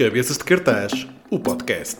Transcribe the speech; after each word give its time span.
Cabeças 0.00 0.38
de 0.38 0.44
Cartaz, 0.44 1.06
o 1.30 1.38
podcast. 1.38 1.98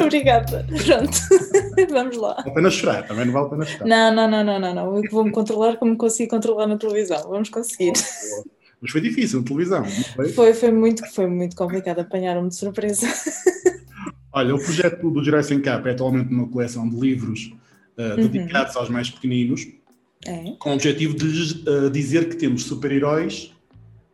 Obrigada. 0.00 0.64
Pronto. 0.86 1.18
Vamos 1.90 2.16
lá. 2.16 2.34
Vale 2.34 2.48
a 2.48 2.54
pena 2.54 2.70
chorar, 2.70 3.08
também 3.08 3.24
não 3.26 3.32
vale 3.32 3.46
a 3.46 3.48
pena 3.48 3.64
chorar. 3.64 3.86
Não, 3.88 4.14
não, 4.14 4.30
não, 4.30 4.44
não, 4.44 4.60
não, 4.60 4.74
não. 4.76 4.96
Eu 4.96 5.10
vou-me 5.10 5.32
controlar 5.32 5.78
como 5.78 5.96
consigo 5.96 6.30
controlar 6.30 6.68
na 6.68 6.78
televisão. 6.78 7.28
Vamos 7.28 7.48
conseguir. 7.48 7.94
Mas 8.80 8.92
foi 8.92 9.00
difícil 9.00 9.40
na 9.40 9.44
televisão, 9.44 9.84
foi? 10.14 10.28
Foi, 10.28 10.54
foi, 10.54 10.70
muito, 10.70 11.04
foi 11.12 11.26
muito 11.26 11.56
complicado 11.56 11.98
apanhar-me 11.98 12.50
de 12.50 12.54
surpresa. 12.54 13.08
Olha, 14.32 14.54
o 14.54 14.58
projeto 14.58 15.10
do 15.10 15.24
Jurassic 15.24 15.62
Cap 15.62 15.86
é 15.88 15.92
atualmente 15.92 16.32
uma 16.32 16.46
coleção 16.48 16.88
de 16.88 16.96
livros 16.98 17.52
uh, 17.96 18.16
dedicados 18.28 18.76
aos 18.76 18.88
mais 18.90 19.10
pequeninos, 19.10 19.66
É. 20.26 20.52
com 20.58 20.70
o 20.70 20.74
objetivo 20.74 21.14
de 21.16 21.24
uh, 21.68 21.88
dizer 21.90 22.28
que 22.28 22.36
temos 22.36 22.64
super-heróis 22.64 23.52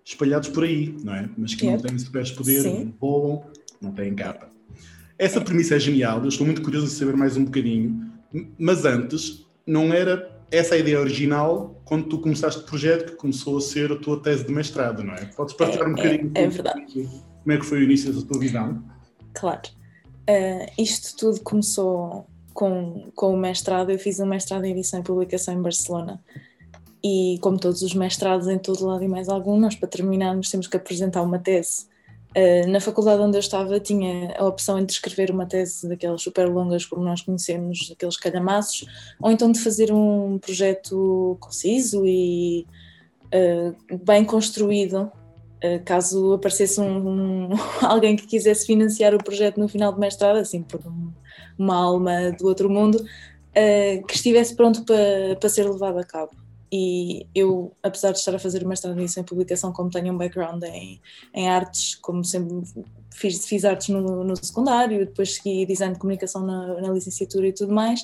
espalhados 0.05 0.49
por 0.51 0.65
aí, 0.65 0.95
não 1.03 1.15
é? 1.15 1.29
Mas 1.37 1.55
que 1.55 1.65
não 1.67 1.79
têm 1.79 1.99
superpoderes, 1.99 2.65
não 2.65 2.95
voam, 3.01 3.45
não 3.81 3.91
têm 3.91 4.15
capa. 4.15 4.49
Essa 5.19 5.41
premissa 5.41 5.77
é 5.77 5.81
genial, 5.81 6.21
eu 6.23 6.29
estou 6.29 6.45
muito 6.47 6.61
curioso 6.63 6.87
de 6.89 6.93
saber 6.93 7.17
mais 7.17 7.37
um 7.37 7.45
bocadinho, 7.45 8.11
mas 8.59 8.85
antes, 8.85 9.47
não 9.67 9.93
era 9.95 10.31
essa 10.51 10.75
a 10.75 10.79
ideia 10.79 11.01
original 11.01 11.81
quando 11.85 12.05
tu 12.07 12.19
começaste 12.19 12.61
o 12.61 12.65
projeto, 12.65 13.13
que 13.13 13.17
começou 13.17 13.57
a 13.57 13.61
ser 13.61 13.91
a 13.91 13.97
tua 13.97 14.21
tese 14.23 14.45
de 14.45 14.53
mestrado, 14.53 15.03
não 15.03 15.15
é? 15.15 15.25
Podes 15.27 15.55
partilhar 15.55 15.87
É, 15.87 15.91
um 15.91 15.95
bocadinho 15.95 16.33
é, 16.35 16.43
é 16.45 16.49
verdade. 16.49 16.85
como 17.43 17.53
é 17.53 17.57
que 17.57 17.65
foi 17.65 17.79
o 17.81 17.83
início 17.83 18.13
da 18.13 18.23
tua 18.27 18.39
visão? 18.39 18.85
Claro. 19.33 19.63
Ah, 20.29 20.67
isto 20.79 21.17
tudo 21.17 21.41
começou 21.41 22.27
com, 22.53 23.11
com 23.15 23.35
o 23.35 23.37
mestrado. 23.37 23.91
Eu 23.91 23.99
fiz 23.99 24.21
um 24.21 24.27
mestrado 24.27 24.65
em 24.65 24.73
edição 24.73 25.01
e 25.01 25.03
publicação 25.03 25.55
em 25.55 25.63
Barcelona. 25.63 26.21
E 27.03 27.39
como 27.43 27.59
todos 27.59 27.83
os 27.83 27.95
mestrados 27.95 28.49
em 28.49 28.59
todo 28.59 28.87
lado 28.87 29.05
e 29.05 29.09
mais 29.09 29.29
algum, 29.29 29.59
nós 29.59 29.75
para 29.75 29.89
terminarmos 29.89 30.51
temos 30.51 30.67
que 30.67 30.77
apresentar 30.77 31.23
uma 31.23 31.39
tese. 31.39 31.87
Ah, 32.37 32.67
na 32.67 32.81
faculdade 32.81 33.23
onde 33.23 33.37
eu 33.37 33.41
estava 33.41 33.79
tinha 33.79 34.35
a 34.39 34.47
opção 34.47 34.79
entre 34.79 34.95
escrever 34.95 35.31
uma 35.31 35.47
tese 35.47 35.89
daquelas 35.89 36.23
super 36.23 36.49
longas 36.49 36.85
como 36.85 37.05
nós 37.05 37.23
conhecemos, 37.23 37.91
aqueles 37.93 38.17
calhamaços, 38.17 38.87
ou 39.21 39.31
então 39.31 39.53
de 39.53 39.61
fazer 39.61 39.93
um 39.93 40.39
projeto 40.39 41.37
conciso 41.41 42.05
e 42.07 42.67
ah, 43.33 43.75
bem 44.05 44.25
construído 44.25 45.13
Uh, 45.15 45.24
caso 45.85 46.35
aparecesse 46.35 46.81
um, 46.81 47.49
um- 47.49 47.49
alguém 47.83 48.17
que 48.17 48.27
quisesse 48.27 48.67
financiar 48.67 49.15
o 49.15 49.23
projeto 49.23 49.59
no 49.59 49.69
final 49.69 49.93
do 49.93 50.01
mestrado, 50.01 50.37
assim 50.37 50.63
por 50.63 50.81
um- 50.87 51.13
uma 51.59 51.77
alma 51.77 52.33
do 52.33 52.47
outro 52.47 52.69
mundo, 52.69 52.97
uh, 52.97 54.07
que 54.07 54.15
estivesse 54.15 54.55
pronto 54.55 54.85
para 54.85 55.37
para 55.39 55.49
ser 55.49 55.69
levado 55.71 55.99
a 55.99 56.05
cabo. 56.05 56.33
E 56.77 57.27
eu, 57.33 57.73
apesar 57.83 58.11
de 58.11 58.19
estar 58.19 58.35
a 58.35 58.39
fazer 58.39 58.65
o 58.65 58.69
mestrado 58.69 58.97
nisso 58.97 59.21
em 59.21 59.23
publicação, 59.23 59.73
como 59.73 59.91
tenho 59.91 60.13
um 60.13 60.19
background 60.19 60.61
em, 60.65 61.01
em 61.33 61.49
artes, 61.49 61.95
como 61.95 62.25
sempre 62.25 62.63
fiz, 63.13 63.47
fiz 63.47 63.65
artes 63.65 63.91
no, 63.91 64.25
no 64.25 64.35
secundário, 64.37 65.07
depois 65.07 65.37
segui 65.37 65.65
design 65.67 65.95
de 65.95 66.01
comunicação 66.01 66.45
na, 66.45 66.81
na 66.81 66.93
licenciatura 66.93 67.47
e 67.47 67.53
tudo 67.53 67.73
mais, 67.73 68.01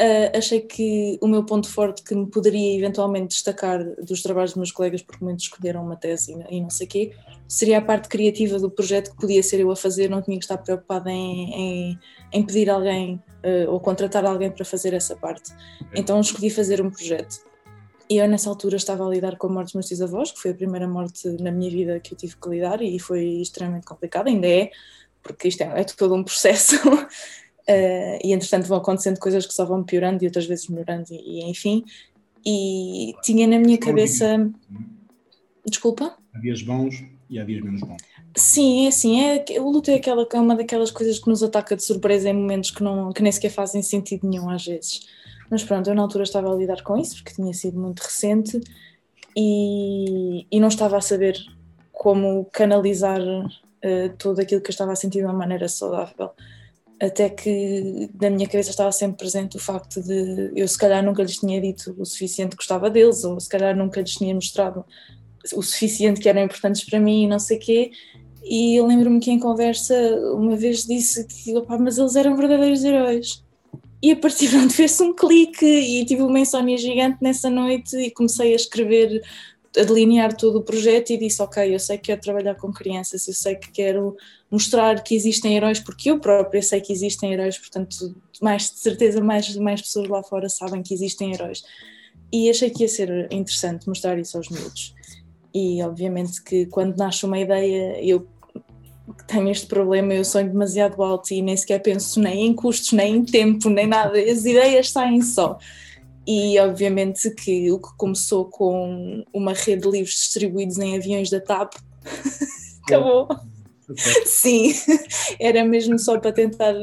Uh, 0.00 0.38
achei 0.38 0.60
que 0.60 1.18
o 1.20 1.26
meu 1.26 1.44
ponto 1.44 1.68
forte 1.68 2.04
que 2.04 2.14
me 2.14 2.26
poderia 2.26 2.78
eventualmente 2.78 3.34
destacar 3.34 3.84
dos 3.96 4.22
trabalhos 4.22 4.52
dos 4.52 4.58
meus 4.58 4.70
colegas, 4.70 5.02
porque 5.02 5.24
muitos 5.24 5.46
escolheram 5.46 5.84
uma 5.84 5.96
tese 5.96 6.32
e, 6.32 6.56
e 6.56 6.60
não 6.60 6.70
sei 6.70 6.86
o 6.86 6.88
quê, 6.88 7.12
seria 7.48 7.78
a 7.78 7.82
parte 7.82 8.08
criativa 8.08 8.60
do 8.60 8.70
projeto 8.70 9.10
que 9.10 9.16
podia 9.16 9.42
ser 9.42 9.58
eu 9.58 9.70
a 9.72 9.74
fazer, 9.74 10.08
não 10.08 10.22
tinha 10.22 10.38
que 10.38 10.44
estar 10.44 10.56
preocupada 10.58 11.10
em, 11.10 11.52
em, 11.52 11.98
em 12.32 12.42
pedir 12.44 12.70
alguém 12.70 13.20
uh, 13.44 13.72
ou 13.72 13.80
contratar 13.80 14.24
alguém 14.24 14.52
para 14.52 14.64
fazer 14.64 14.94
essa 14.94 15.16
parte. 15.16 15.50
Então 15.92 16.20
escolhi 16.20 16.48
fazer 16.48 16.80
um 16.80 16.90
projeto. 16.90 17.48
E 18.08 18.18
eu 18.18 18.28
nessa 18.28 18.48
altura 18.48 18.76
estava 18.76 19.04
a 19.04 19.10
lidar 19.10 19.36
com 19.36 19.48
a 19.48 19.50
morte 19.50 19.66
dos 19.66 19.74
meus 19.74 19.86
trisavós, 19.86 20.30
que 20.30 20.38
foi 20.38 20.52
a 20.52 20.54
primeira 20.54 20.86
morte 20.86 21.28
na 21.42 21.50
minha 21.50 21.70
vida 21.70 21.98
que 22.00 22.14
eu 22.14 22.16
tive 22.16 22.36
que 22.36 22.48
lidar 22.48 22.80
e 22.80 22.98
foi 23.00 23.24
extremamente 23.42 23.84
complicado, 23.84 24.28
ainda 24.28 24.46
é, 24.46 24.70
porque 25.22 25.48
isto 25.48 25.62
é, 25.62 25.80
é 25.80 25.84
todo 25.84 26.14
um 26.14 26.22
processo. 26.22 26.76
Uh, 27.68 28.18
e 28.24 28.32
entretanto 28.32 28.66
vão 28.66 28.78
acontecendo 28.78 29.18
coisas 29.18 29.46
que 29.46 29.52
só 29.52 29.64
vão 29.64 29.84
piorando 29.84 30.24
e 30.24 30.26
outras 30.26 30.46
vezes 30.46 30.68
melhorando, 30.68 31.06
e, 31.10 31.40
e 31.40 31.50
enfim. 31.50 31.84
E 32.44 33.12
tinha 33.22 33.46
na 33.46 33.58
minha 33.58 33.78
cabeça. 33.78 34.50
Desculpa? 35.66 36.16
Há 36.32 36.38
dias 36.38 36.62
bons 36.62 37.04
e 37.28 37.38
há 37.38 37.44
dias 37.44 37.62
menos 37.62 37.82
bons. 37.82 38.00
Sim, 38.34 38.86
é 38.86 38.88
assim, 38.88 39.20
é, 39.20 39.44
o 39.60 39.68
luto 39.68 39.90
é, 39.90 39.96
aquela, 39.96 40.26
é 40.32 40.40
uma 40.40 40.56
daquelas 40.56 40.90
coisas 40.90 41.18
que 41.18 41.28
nos 41.28 41.42
ataca 41.42 41.76
de 41.76 41.82
surpresa 41.82 42.30
em 42.30 42.32
momentos 42.32 42.70
que, 42.70 42.82
não, 42.82 43.12
que 43.12 43.22
nem 43.22 43.32
sequer 43.32 43.50
fazem 43.50 43.82
sentido 43.82 44.26
nenhum 44.26 44.48
às 44.48 44.64
vezes. 44.64 45.06
Mas 45.50 45.62
pronto, 45.64 45.90
eu 45.90 45.94
na 45.94 46.02
altura 46.02 46.24
estava 46.24 46.50
a 46.50 46.56
lidar 46.56 46.82
com 46.82 46.96
isso 46.96 47.16
porque 47.16 47.34
tinha 47.34 47.52
sido 47.52 47.78
muito 47.78 48.00
recente 48.00 48.60
e, 49.36 50.46
e 50.50 50.60
não 50.60 50.68
estava 50.68 50.96
a 50.96 51.00
saber 51.00 51.36
como 51.92 52.46
canalizar 52.52 53.20
eh, 53.82 54.10
tudo 54.18 54.40
aquilo 54.40 54.60
que 54.60 54.68
eu 54.68 54.72
estava 54.72 54.92
a 54.92 54.96
sentir 54.96 55.18
de 55.18 55.24
uma 55.24 55.32
maneira 55.32 55.68
saudável. 55.68 56.30
Até 57.00 57.28
que 57.28 58.10
na 58.20 58.28
minha 58.28 58.48
cabeça 58.48 58.70
estava 58.70 58.90
sempre 58.90 59.18
presente 59.18 59.56
o 59.56 59.60
facto 59.60 60.02
de 60.02 60.50
eu, 60.56 60.66
se 60.66 60.76
calhar, 60.76 61.04
nunca 61.04 61.22
lhes 61.22 61.36
tinha 61.36 61.60
dito 61.60 61.94
o 61.96 62.04
suficiente 62.04 62.50
que 62.50 62.56
gostava 62.56 62.90
deles, 62.90 63.22
ou 63.22 63.38
se 63.38 63.48
calhar 63.48 63.76
nunca 63.76 64.00
lhes 64.00 64.14
tinha 64.14 64.34
mostrado 64.34 64.84
o 65.54 65.62
suficiente 65.62 66.20
que 66.20 66.28
eram 66.28 66.42
importantes 66.42 66.84
para 66.84 66.98
mim 66.98 67.24
e 67.24 67.28
não 67.28 67.38
sei 67.38 67.58
quê. 67.58 67.90
E 68.42 68.76
eu 68.76 68.86
lembro-me 68.86 69.20
que 69.20 69.30
em 69.30 69.38
conversa 69.38 69.94
uma 70.34 70.56
vez 70.56 70.84
disse 70.84 71.26
que, 71.26 71.56
opá, 71.56 71.78
mas 71.78 71.98
eles 71.98 72.16
eram 72.16 72.36
verdadeiros 72.36 72.82
heróis. 72.82 73.44
E 74.02 74.12
a 74.12 74.16
partir 74.16 74.48
de 74.48 74.56
onde 74.56 74.74
fez-se 74.74 75.02
um 75.02 75.14
clique 75.14 75.66
e 75.66 76.04
tive 76.04 76.22
uma 76.22 76.38
insónia 76.38 76.76
gigante 76.76 77.18
nessa 77.20 77.50
noite 77.50 77.96
e 77.96 78.10
comecei 78.10 78.52
a 78.52 78.56
escrever, 78.56 79.20
a 79.78 79.84
delinear 79.84 80.36
todo 80.36 80.58
o 80.58 80.62
projeto 80.62 81.10
e 81.10 81.16
disse, 81.16 81.40
ok, 81.42 81.74
eu 81.74 81.78
sei 81.78 81.96
que 81.96 82.04
quero 82.04 82.20
trabalhar 82.20 82.54
com 82.54 82.72
crianças, 82.72 83.26
eu 83.28 83.34
sei 83.34 83.54
que 83.54 83.70
quero 83.70 84.16
mostrar 84.50 85.02
que 85.02 85.14
existem 85.14 85.56
heróis, 85.56 85.78
porque 85.78 86.10
eu 86.10 86.18
própria 86.18 86.62
sei 86.62 86.80
que 86.80 86.92
existem 86.92 87.32
heróis, 87.32 87.58
portanto, 87.58 88.14
mais 88.40 88.70
de 88.70 88.78
certeza 88.78 89.20
mais, 89.20 89.54
mais 89.56 89.82
pessoas 89.82 90.08
lá 90.08 90.22
fora 90.22 90.48
sabem 90.48 90.82
que 90.82 90.94
existem 90.94 91.32
heróis. 91.32 91.62
E 92.32 92.50
achei 92.50 92.70
que 92.70 92.82
ia 92.82 92.88
ser 92.88 93.28
interessante 93.32 93.88
mostrar 93.88 94.18
isso 94.18 94.36
aos 94.36 94.48
miúdos. 94.48 94.94
E 95.54 95.82
obviamente 95.82 96.42
que 96.42 96.66
quando 96.66 96.96
nasce 96.96 97.24
uma 97.24 97.38
ideia, 97.38 98.02
eu 98.04 98.26
tenho 99.26 99.50
este 99.50 99.66
problema, 99.66 100.12
eu 100.14 100.24
sonho 100.24 100.50
demasiado 100.50 101.02
alto 101.02 101.32
e 101.32 101.40
nem 101.40 101.56
sequer 101.56 101.80
penso 101.80 102.20
nem 102.20 102.46
em 102.46 102.54
custos, 102.54 102.92
nem 102.92 103.16
em 103.16 103.24
tempo, 103.24 103.70
nem 103.70 103.86
nada, 103.86 104.18
as 104.18 104.44
ideias 104.44 104.90
saem 104.90 105.22
só. 105.22 105.58
E 106.30 106.60
obviamente 106.60 107.30
que 107.30 107.72
o 107.72 107.78
que 107.78 107.88
começou 107.96 108.44
com 108.44 109.24
uma 109.32 109.54
rede 109.54 109.84
de 109.84 109.90
livros 109.90 110.14
distribuídos 110.14 110.76
em 110.76 110.94
aviões 110.94 111.30
da 111.30 111.40
TAP 111.40 111.72
acabou. 112.84 113.26
Sim, 114.26 114.74
era 115.40 115.64
mesmo 115.64 115.98
só 115.98 116.20
para 116.20 116.30
tentar, 116.30 116.74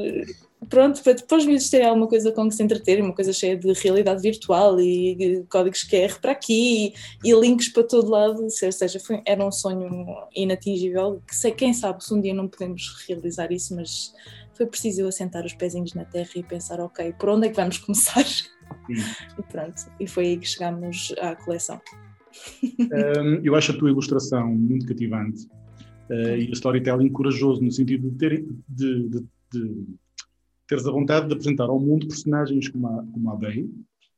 pronto, 0.70 1.04
para 1.04 1.14
depois 1.14 1.44
os 1.44 1.48
miúdos 1.48 1.74
alguma 1.74 2.08
coisa 2.08 2.32
com 2.32 2.48
que 2.48 2.56
se 2.56 2.64
entreter, 2.64 3.02
uma 3.02 3.14
coisa 3.14 3.34
cheia 3.34 3.58
de 3.58 3.72
realidade 3.74 4.22
virtual 4.22 4.80
e 4.80 5.46
códigos 5.50 5.84
QR 5.84 6.20
para 6.20 6.32
aqui 6.32 6.94
e, 7.24 7.30
e 7.30 7.40
links 7.40 7.70
para 7.70 7.84
todo 7.84 8.10
lado, 8.10 8.44
ou 8.44 8.50
seja, 8.50 9.00
foi, 9.00 9.22
era 9.26 9.46
um 9.46 9.52
sonho 9.52 10.06
inatingível, 10.36 11.22
que 11.28 11.36
sei, 11.36 11.52
quem 11.52 11.74
sabe 11.74 12.04
se 12.04 12.14
um 12.14 12.22
dia 12.22 12.34
não 12.34 12.48
podemos 12.48 13.06
realizar 13.08 13.52
isso, 13.52 13.76
mas 13.76 14.14
foi 14.54 14.66
preciso 14.66 15.02
eu 15.02 15.08
assentar 15.08 15.46
os 15.46 15.54
pezinhos 15.54 15.94
na 15.94 16.06
terra 16.06 16.30
e 16.36 16.44
pensar, 16.44 16.80
ok, 16.80 17.14
por 17.20 17.30
onde 17.30 17.48
é 17.48 17.50
que 17.50 17.56
vamos 17.56 17.78
começar? 17.80 18.26
Sim. 18.26 18.48
E 19.38 19.44
pronto, 19.44 19.82
e 20.00 20.08
foi 20.08 20.28
aí 20.28 20.38
que 20.38 20.48
chegámos 20.48 21.14
à 21.20 21.36
coleção. 21.36 21.80
Um, 22.80 23.42
eu 23.44 23.56
acho 23.56 23.72
a 23.72 23.78
tua 23.78 23.90
ilustração 23.90 24.48
muito 24.54 24.86
cativante 24.86 25.46
uh, 26.10 26.36
e 26.38 26.50
o 26.50 26.54
storytelling 26.54 27.10
corajoso, 27.10 27.62
no 27.62 27.72
sentido 27.72 28.10
de, 28.10 28.18
ter, 28.18 28.46
de, 28.68 29.10
de, 29.10 29.26
de 29.52 29.86
teres 30.68 30.86
a 30.88 30.92
vontade 30.92 31.28
de 31.28 31.34
apresentar 31.34 31.66
ao 31.66 31.80
mundo 31.80 32.08
personagens 32.08 32.68
como 32.70 32.88
a, 32.88 33.04
como 33.12 33.30
a 33.32 33.36
Bey, 33.36 33.70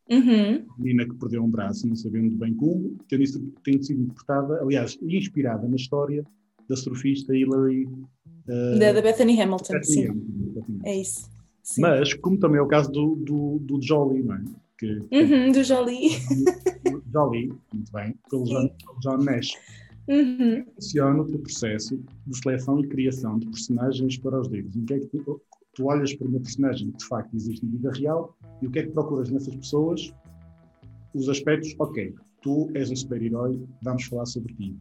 Uhum. 0.09 0.65
menina 0.79 1.05
que 1.05 1.15
perdeu 1.15 1.43
um 1.43 1.49
braço, 1.49 1.85
não 1.85 1.95
sabendo 1.95 2.33
bem 2.37 2.53
como, 2.53 2.95
tendo, 3.09 3.23
isso, 3.23 3.43
tendo 3.61 3.83
sido 3.83 4.03
interpretada, 4.03 4.61
aliás, 4.61 4.97
inspirada 5.01 5.67
na 5.67 5.75
história 5.75 6.25
da 6.69 6.77
surfista 6.77 7.35
Hillary. 7.35 7.85
Uh, 7.85 8.79
Da, 8.79 8.93
da 8.93 9.01
Bethany 9.01 9.41
Hamilton, 9.41 9.73
Bethany 9.73 9.85
sim, 9.85 10.07
Hamilton, 10.07 10.65
é 10.85 11.01
isso. 11.01 11.29
Sim. 11.61 11.81
Mas, 11.81 12.13
como 12.13 12.37
também 12.39 12.57
é 12.59 12.61
o 12.61 12.67
caso 12.67 12.89
do, 12.89 13.15
do, 13.17 13.59
do 13.59 13.81
Jolly, 13.81 14.23
não 14.23 14.35
é? 14.35 14.43
Que, 14.77 14.99
Uhum, 15.11 15.51
do 15.51 15.61
Jolie. 15.63 16.11
Jolly, 17.11 17.51
muito 17.73 17.91
bem, 17.91 18.15
pelo. 18.29 18.45
John, 18.45 18.69
pelo 18.69 18.99
John 19.01 19.17
Nash. 19.23 19.49
Uhum. 20.07 20.63
funciona 20.75 21.21
o 21.21 21.39
processo 21.39 21.99
de 22.25 22.37
seleção 22.37 22.79
e 22.79 22.87
criação 22.87 23.37
de 23.37 23.47
personagens 23.47 24.17
para 24.19 24.39
os 24.39 24.47
livros? 24.47 24.73
Em 24.77 24.85
que 24.85 24.93
é 24.93 24.99
que 24.99 25.21
tu, 25.77 25.85
olhas 25.85 26.13
para 26.15 26.27
uma 26.27 26.39
personagem 26.39 26.91
que 26.91 26.97
de 26.97 27.05
facto 27.05 27.35
existe 27.35 27.65
na 27.65 27.71
vida 27.71 27.91
real 27.91 28.35
e 28.61 28.67
o 28.67 28.71
que 28.71 28.79
é 28.79 28.83
que 28.83 28.91
procuras 28.91 29.29
nessas 29.29 29.55
pessoas? 29.55 30.11
Os 31.13 31.29
aspectos, 31.29 31.75
ok, 31.79 32.15
tu 32.41 32.69
és 32.73 32.89
um 32.89 32.95
super-herói, 32.95 33.63
vamos 33.83 34.03
falar 34.05 34.25
sobre 34.25 34.53
ti. 34.55 34.75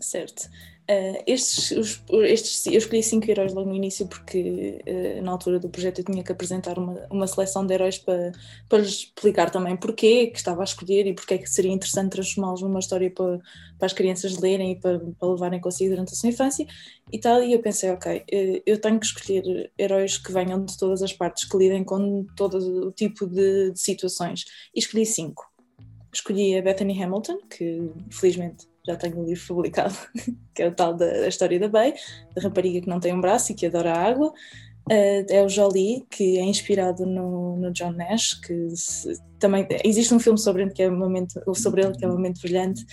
Certo. 0.00 0.48
Uh, 0.90 1.22
estes, 1.24 1.70
os, 1.70 2.02
estes, 2.24 2.66
eu 2.66 2.78
escolhi 2.78 3.02
cinco 3.02 3.30
heróis 3.30 3.52
logo 3.52 3.68
no 3.68 3.76
início 3.76 4.08
porque 4.08 4.82
uh, 4.88 5.22
na 5.22 5.30
altura 5.30 5.60
do 5.60 5.68
projeto 5.68 6.00
eu 6.00 6.04
tinha 6.04 6.24
que 6.24 6.32
apresentar 6.32 6.78
uma, 6.78 7.06
uma 7.08 7.26
seleção 7.28 7.64
de 7.64 7.74
heróis 7.74 7.96
para, 7.98 8.32
para 8.68 8.78
lhes 8.78 9.04
explicar 9.04 9.50
também 9.50 9.76
porquê 9.76 10.26
que 10.28 10.38
estava 10.38 10.62
a 10.62 10.64
escolher 10.64 11.06
e 11.06 11.14
porque 11.14 11.34
é 11.34 11.38
que 11.38 11.48
seria 11.48 11.70
interessante 11.70 12.10
transformá-los 12.10 12.62
numa 12.62 12.80
história 12.80 13.08
para, 13.08 13.38
para 13.78 13.86
as 13.86 13.92
crianças 13.92 14.38
lerem 14.38 14.72
e 14.72 14.80
para, 14.80 14.98
para 14.98 15.28
levarem 15.28 15.60
consigo 15.60 15.90
durante 15.90 16.12
a 16.12 16.16
sua 16.16 16.30
infância 16.30 16.66
e 17.12 17.20
tal, 17.20 17.42
e 17.42 17.52
eu 17.52 17.60
pensei, 17.60 17.90
ok, 17.90 18.16
uh, 18.16 18.62
eu 18.66 18.80
tenho 18.80 18.98
que 18.98 19.06
escolher 19.06 19.70
heróis 19.78 20.18
que 20.18 20.32
venham 20.32 20.64
de 20.64 20.76
todas 20.76 21.02
as 21.02 21.12
partes, 21.12 21.48
que 21.48 21.56
lidem 21.56 21.84
com 21.84 22.26
todo 22.34 22.88
o 22.88 22.90
tipo 22.90 23.26
de, 23.26 23.70
de 23.70 23.80
situações 23.80 24.44
e 24.74 24.80
escolhi 24.80 25.06
cinco. 25.06 25.48
Escolhi 26.12 26.58
a 26.58 26.62
Bethany 26.62 27.00
Hamilton, 27.00 27.38
que 27.48 27.92
felizmente 28.10 28.69
já 28.86 28.96
tenho 28.96 29.18
um 29.18 29.24
livro 29.24 29.46
publicado, 29.46 29.94
que 30.54 30.62
é 30.62 30.68
o 30.68 30.74
tal 30.74 30.94
da 30.94 31.28
história 31.28 31.58
da 31.58 31.68
Bay, 31.68 31.94
da 32.34 32.42
rapariga 32.42 32.80
que 32.80 32.88
não 32.88 33.00
tem 33.00 33.14
um 33.14 33.20
braço 33.20 33.52
e 33.52 33.54
que 33.54 33.66
adora 33.66 33.92
a 33.92 34.08
água. 34.08 34.32
Uh, 34.90 35.24
é 35.28 35.44
o 35.44 35.48
Jolie, 35.48 36.04
que 36.10 36.38
é 36.38 36.42
inspirado 36.42 37.06
no, 37.06 37.56
no 37.56 37.70
John 37.70 37.92
Nash, 37.92 38.34
que 38.34 38.70
se, 38.74 39.20
também 39.38 39.66
existe 39.84 40.12
um 40.12 40.18
filme 40.18 40.38
sobre 40.38 40.62
ele 40.62 40.72
que 40.72 40.82
é 40.82 40.90
um 40.90 40.98
momento, 40.98 41.40
sobre 41.54 41.84
ele 41.84 41.96
que 41.96 42.04
é 42.04 42.08
um 42.08 42.12
momento 42.12 42.40
brilhante 42.40 42.84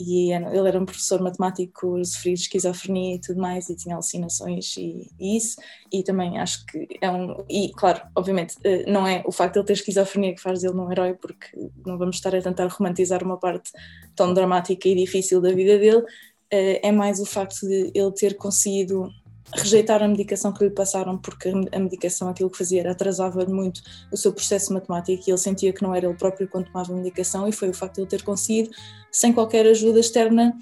e 0.00 0.32
ele 0.32 0.68
era 0.68 0.80
um 0.80 0.84
professor 0.84 1.20
matemático, 1.20 2.02
sofria 2.04 2.34
de 2.34 2.40
esquizofrenia 2.40 3.16
e 3.16 3.20
tudo 3.20 3.40
mais, 3.40 3.68
e 3.68 3.76
tinha 3.76 3.94
alucinações 3.94 4.76
e, 4.76 5.10
e, 5.18 5.36
isso, 5.36 5.60
e 5.92 6.02
também 6.02 6.38
acho 6.38 6.64
que 6.66 6.88
é 7.00 7.10
um, 7.10 7.44
e 7.48 7.70
claro, 7.72 8.02
obviamente, 8.16 8.56
eh, 8.64 8.90
não 8.90 9.06
é 9.06 9.22
o 9.26 9.32
facto 9.32 9.54
de 9.54 9.58
ele 9.60 9.66
ter 9.66 9.72
esquizofrenia 9.74 10.34
que 10.34 10.40
faz 10.40 10.60
dele 10.62 10.74
um 10.74 10.90
herói, 10.90 11.14
porque 11.14 11.48
não 11.84 11.98
vamos 11.98 12.16
estar 12.16 12.34
a 12.34 12.40
tentar 12.40 12.66
romantizar 12.68 13.22
uma 13.22 13.36
parte 13.36 13.70
tão 14.16 14.32
dramática 14.32 14.88
e 14.88 14.94
difícil 14.94 15.40
da 15.40 15.52
vida 15.52 15.78
dele, 15.78 16.04
eh, 16.50 16.88
é 16.88 16.92
mais 16.92 17.20
o 17.20 17.26
facto 17.26 17.66
de 17.66 17.92
ele 17.94 18.12
ter 18.12 18.36
conseguido 18.36 19.10
rejeitar 19.54 20.02
a 20.02 20.08
medicação 20.08 20.52
que 20.52 20.64
lhe 20.64 20.70
passaram, 20.70 21.18
porque 21.18 21.52
a 21.72 21.78
medicação, 21.78 22.28
aquilo 22.28 22.50
que 22.50 22.58
fazia 22.58 22.80
era 22.80 22.92
atrasava 22.92 23.44
muito 23.46 23.80
o 24.12 24.16
seu 24.16 24.32
processo 24.32 24.72
matemático 24.72 25.22
e 25.26 25.30
ele 25.30 25.38
sentia 25.38 25.72
que 25.72 25.82
não 25.82 25.94
era 25.94 26.06
ele 26.06 26.16
próprio 26.16 26.48
quando 26.48 26.66
tomava 26.66 26.92
a 26.92 26.96
medicação, 26.96 27.48
e 27.48 27.52
foi 27.52 27.70
o 27.70 27.74
facto 27.74 27.96
de 27.96 28.00
ele 28.02 28.08
ter 28.08 28.22
conseguido, 28.22 28.70
sem 29.10 29.32
qualquer 29.32 29.66
ajuda 29.66 30.00
externa, 30.00 30.56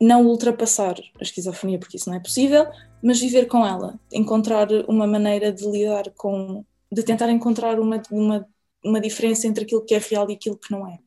não 0.00 0.26
ultrapassar 0.26 0.94
a 1.18 1.22
esquizofrenia, 1.22 1.78
porque 1.78 1.96
isso 1.96 2.08
não 2.08 2.16
é 2.16 2.20
possível, 2.20 2.66
mas 3.02 3.20
viver 3.20 3.46
com 3.46 3.66
ela, 3.66 3.98
encontrar 4.12 4.68
uma 4.88 5.06
maneira 5.06 5.52
de 5.52 5.68
lidar 5.68 6.10
com, 6.16 6.64
de 6.90 7.02
tentar 7.02 7.30
encontrar 7.30 7.78
uma, 7.78 8.02
uma, 8.10 8.48
uma 8.84 9.00
diferença 9.00 9.46
entre 9.46 9.64
aquilo 9.64 9.84
que 9.84 9.94
é 9.94 9.98
real 9.98 10.30
e 10.30 10.34
aquilo 10.34 10.56
que 10.56 10.70
não 10.70 10.88
é. 10.88 10.98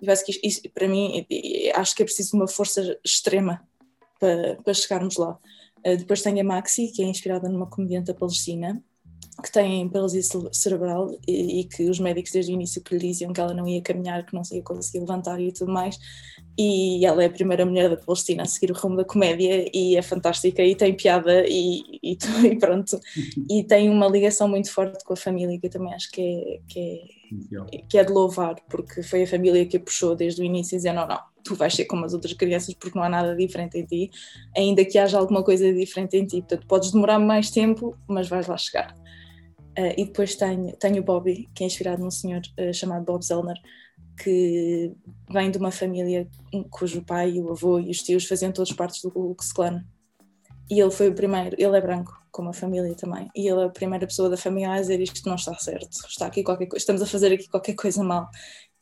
E 0.00 0.24
que 0.24 0.40
isso, 0.46 0.60
para 0.74 0.86
mim, 0.86 1.26
acho 1.74 1.94
que 1.94 2.02
é 2.02 2.04
preciso 2.04 2.36
uma 2.36 2.46
força 2.46 2.98
extrema 3.04 3.62
para, 4.20 4.56
para 4.56 4.74
chegarmos 4.74 5.16
lá. 5.16 5.38
Uh, 5.86 5.96
depois 5.96 6.22
tem 6.22 6.40
a 6.40 6.44
Maxi, 6.44 6.90
que 6.92 7.02
é 7.02 7.06
inspirada 7.06 7.48
numa 7.48 7.68
comediante 7.70 8.06
da 8.06 8.14
Palestina, 8.14 8.82
que 9.42 9.52
tem 9.52 9.88
paralisia 9.88 10.22
cerebral 10.52 11.10
e, 11.26 11.60
e, 11.60 11.64
que 11.64 11.88
os 11.90 12.00
médicos 12.00 12.32
desde 12.32 12.52
o 12.52 12.54
início 12.54 12.82
que 12.82 12.94
lhe 12.96 13.08
diziam 13.08 13.32
que 13.32 13.40
ela 13.40 13.52
não 13.52 13.68
ia 13.68 13.82
caminhar, 13.82 14.24
que 14.24 14.34
não 14.34 14.42
ia 14.50 14.62
conseguir 14.62 15.00
levantar 15.00 15.38
e 15.40 15.52
tudo 15.52 15.72
mais. 15.72 15.98
E 16.58 17.04
ela 17.04 17.22
é 17.22 17.26
a 17.26 17.30
primeira 17.30 17.66
mulher 17.66 17.90
da 17.90 17.98
Palestina 17.98 18.44
a 18.44 18.46
seguir 18.46 18.72
o 18.72 18.74
rumo 18.74 18.96
da 18.96 19.04
comédia 19.04 19.70
e 19.74 19.94
é 19.94 20.00
fantástica 20.00 20.62
e 20.62 20.74
tem 20.74 20.94
piada 20.94 21.44
e, 21.46 21.82
e, 22.02 22.16
e 22.44 22.56
pronto. 22.58 22.98
E 23.50 23.62
tem 23.62 23.90
uma 23.90 24.08
ligação 24.08 24.48
muito 24.48 24.72
forte 24.72 25.04
com 25.04 25.12
a 25.12 25.16
família 25.16 25.58
que 25.58 25.66
eu 25.66 25.70
também 25.70 25.92
acho 25.92 26.10
que 26.10 26.20
é, 26.20 26.60
que 26.66 26.80
é, 26.80 27.78
que 27.88 27.98
é 27.98 28.04
de 28.04 28.12
louvar, 28.12 28.56
porque 28.68 29.02
foi 29.02 29.24
a 29.24 29.26
família 29.26 29.66
que 29.66 29.76
a 29.76 29.80
puxou 29.80 30.16
desde 30.16 30.40
o 30.40 30.44
início 30.44 30.76
dizendo: 30.76 30.96
não, 30.96 31.08
não, 31.08 31.20
tu 31.44 31.54
vais 31.54 31.74
ser 31.74 31.84
como 31.84 32.04
as 32.04 32.14
outras 32.14 32.32
crianças 32.32 32.74
porque 32.74 32.98
não 32.98 33.04
há 33.04 33.08
nada 33.08 33.36
diferente 33.36 33.78
em 33.78 33.84
ti, 33.84 34.10
ainda 34.56 34.84
que 34.84 34.98
haja 34.98 35.18
alguma 35.18 35.42
coisa 35.42 35.72
diferente 35.72 36.16
em 36.16 36.26
ti. 36.26 36.38
Portanto, 36.38 36.66
podes 36.66 36.90
demorar 36.90 37.18
mais 37.18 37.50
tempo, 37.50 37.96
mas 38.08 38.28
vais 38.28 38.46
lá 38.46 38.56
chegar. 38.56 38.94
Uh, 39.78 39.92
e 39.96 40.06
depois 40.06 40.34
tenho, 40.34 40.74
tenho 40.76 41.00
o 41.00 41.04
Bobby, 41.04 41.48
que 41.54 41.62
é 41.62 41.66
inspirado 41.66 42.02
num 42.02 42.10
senhor 42.10 42.40
uh, 42.58 42.72
chamado 42.72 43.04
Bob 43.04 43.22
Zellner, 43.22 43.60
que 44.22 44.92
vem 45.30 45.50
de 45.50 45.58
uma 45.58 45.70
família 45.70 46.26
cujo 46.70 47.02
pai, 47.02 47.38
o 47.38 47.50
avô 47.50 47.78
e 47.78 47.90
os 47.90 48.02
tios 48.02 48.26
faziam 48.26 48.52
todos 48.52 48.72
partes 48.72 49.02
do 49.02 49.10
Ku 49.10 49.34
Klux. 49.34 49.52
E 50.70 50.80
ele 50.80 50.90
foi 50.90 51.08
o 51.08 51.14
primeiro, 51.14 51.54
ele 51.58 51.76
é 51.76 51.80
branco, 51.80 52.12
como 52.32 52.48
a 52.48 52.52
família 52.52 52.94
também, 52.94 53.30
e 53.36 53.46
ele 53.46 53.60
é 53.60 53.64
a 53.64 53.68
primeira 53.70 54.06
pessoa 54.06 54.28
da 54.28 54.36
família 54.36 54.72
a 54.72 54.80
dizer 54.80 55.00
isto 55.00 55.28
não 55.28 55.36
está 55.36 55.54
certo, 55.54 56.06
está 56.08 56.26
aqui 56.26 56.42
qualquer 56.42 56.68
estamos 56.74 57.02
a 57.02 57.06
fazer 57.06 57.32
aqui 57.32 57.48
qualquer 57.48 57.74
coisa 57.74 58.02
mal. 58.02 58.28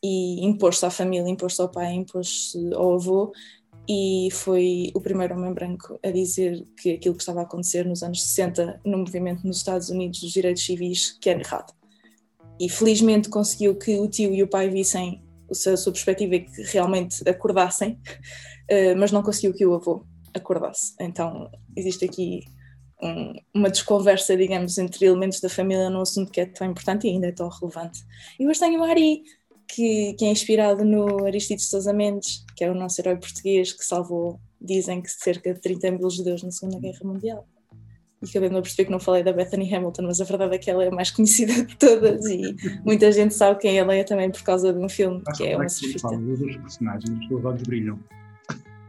E 0.02 0.44
impôs-se 0.44 0.84
à 0.84 0.90
família, 0.90 1.30
impôs-se 1.30 1.60
ao 1.62 1.70
pai, 1.70 1.94
impôs-se 1.94 2.58
ao 2.74 2.94
avô, 2.94 3.32
e 3.88 4.28
foi 4.32 4.90
o 4.94 5.00
primeiro 5.00 5.34
homem 5.34 5.52
branco 5.52 5.98
a 6.02 6.10
dizer 6.10 6.64
que 6.80 6.92
aquilo 6.92 7.14
que 7.14 7.22
estava 7.22 7.40
a 7.40 7.42
acontecer 7.42 7.84
nos 7.84 8.02
anos 8.02 8.22
60 8.22 8.80
no 8.84 8.98
movimento 8.98 9.46
nos 9.46 9.58
Estados 9.58 9.90
Unidos 9.90 10.20
dos 10.20 10.32
direitos 10.32 10.64
civis 10.64 11.18
que 11.20 11.28
era 11.28 11.40
errado. 11.40 11.72
E 12.58 12.68
felizmente 12.68 13.28
conseguiu 13.28 13.76
que 13.76 13.98
o 13.98 14.08
tio 14.08 14.32
e 14.32 14.42
o 14.42 14.48
pai 14.48 14.70
vissem 14.70 15.22
a 15.50 15.76
sua 15.76 15.92
perspectiva 15.92 16.36
e 16.36 16.40
que 16.40 16.62
realmente 16.62 17.28
acordassem, 17.28 17.98
eh, 18.68 18.94
mas 18.94 19.12
não 19.12 19.22
conseguiu 19.22 19.52
que 19.52 19.66
o 19.66 19.74
avô 19.74 20.06
acordasse. 20.32 20.94
Então 21.00 21.50
existe 21.76 22.04
aqui 22.04 22.44
um, 23.02 23.34
uma 23.54 23.70
desconversa, 23.70 24.36
digamos, 24.36 24.78
entre 24.78 25.04
elementos 25.04 25.40
da 25.40 25.48
família 25.48 25.90
num 25.90 26.00
assunto 26.00 26.30
que 26.30 26.40
é 26.40 26.46
tão 26.46 26.66
importante 26.66 27.06
e 27.06 27.10
ainda 27.10 27.26
é 27.26 27.32
tão 27.32 27.48
relevante. 27.48 28.00
E 28.38 28.46
hoje 28.46 28.60
tenho 28.60 28.80
o 28.80 28.84
Ari, 28.84 29.22
que, 29.68 30.14
que 30.14 30.24
é 30.24 30.30
inspirado 30.30 30.84
no 30.84 31.24
Aristides 31.24 31.68
Sousa 31.68 31.92
Mendes, 31.92 32.44
que 32.56 32.64
é 32.64 32.70
o 32.70 32.74
nosso 32.74 33.00
herói 33.00 33.16
português 33.16 33.72
que 33.72 33.84
salvou, 33.84 34.40
dizem 34.60 35.02
que 35.02 35.10
cerca 35.10 35.52
de 35.52 35.60
30 35.60 35.90
mil 35.92 36.10
judeus 36.10 36.42
na 36.42 36.50
Segunda 36.50 36.80
Guerra 36.80 37.00
Mundial. 37.02 37.46
E 38.22 38.28
acabei-me 38.28 38.58
a 38.58 38.62
perceber 38.62 38.86
que 38.86 38.90
não 38.90 39.00
falei 39.00 39.22
da 39.22 39.32
Bethany 39.32 39.74
Hamilton, 39.74 40.02
mas 40.04 40.20
a 40.20 40.24
verdade 40.24 40.54
é 40.54 40.58
que 40.58 40.70
ela 40.70 40.84
é 40.84 40.88
a 40.88 40.90
mais 40.90 41.10
conhecida 41.12 41.64
de 41.64 41.76
todas 41.76 42.24
e 42.26 42.54
muita 42.84 43.12
gente 43.12 43.34
sabe 43.34 43.60
quem 43.60 43.78
ela 43.78 43.94
é 43.94 44.02
também 44.02 44.30
por 44.30 44.42
causa 44.42 44.72
de 44.72 44.78
um 44.78 44.88
filme 44.88 45.22
Acho 45.26 45.42
que 45.42 45.48
é 45.48 45.56
uma 45.56 45.68
surfista. 45.68 46.08
Fala 46.08 46.20
dos 46.20 46.56
personagens, 46.56 47.20
os 47.20 47.28
teus 47.28 47.44
olhos 47.44 47.62
brilham. 47.62 47.98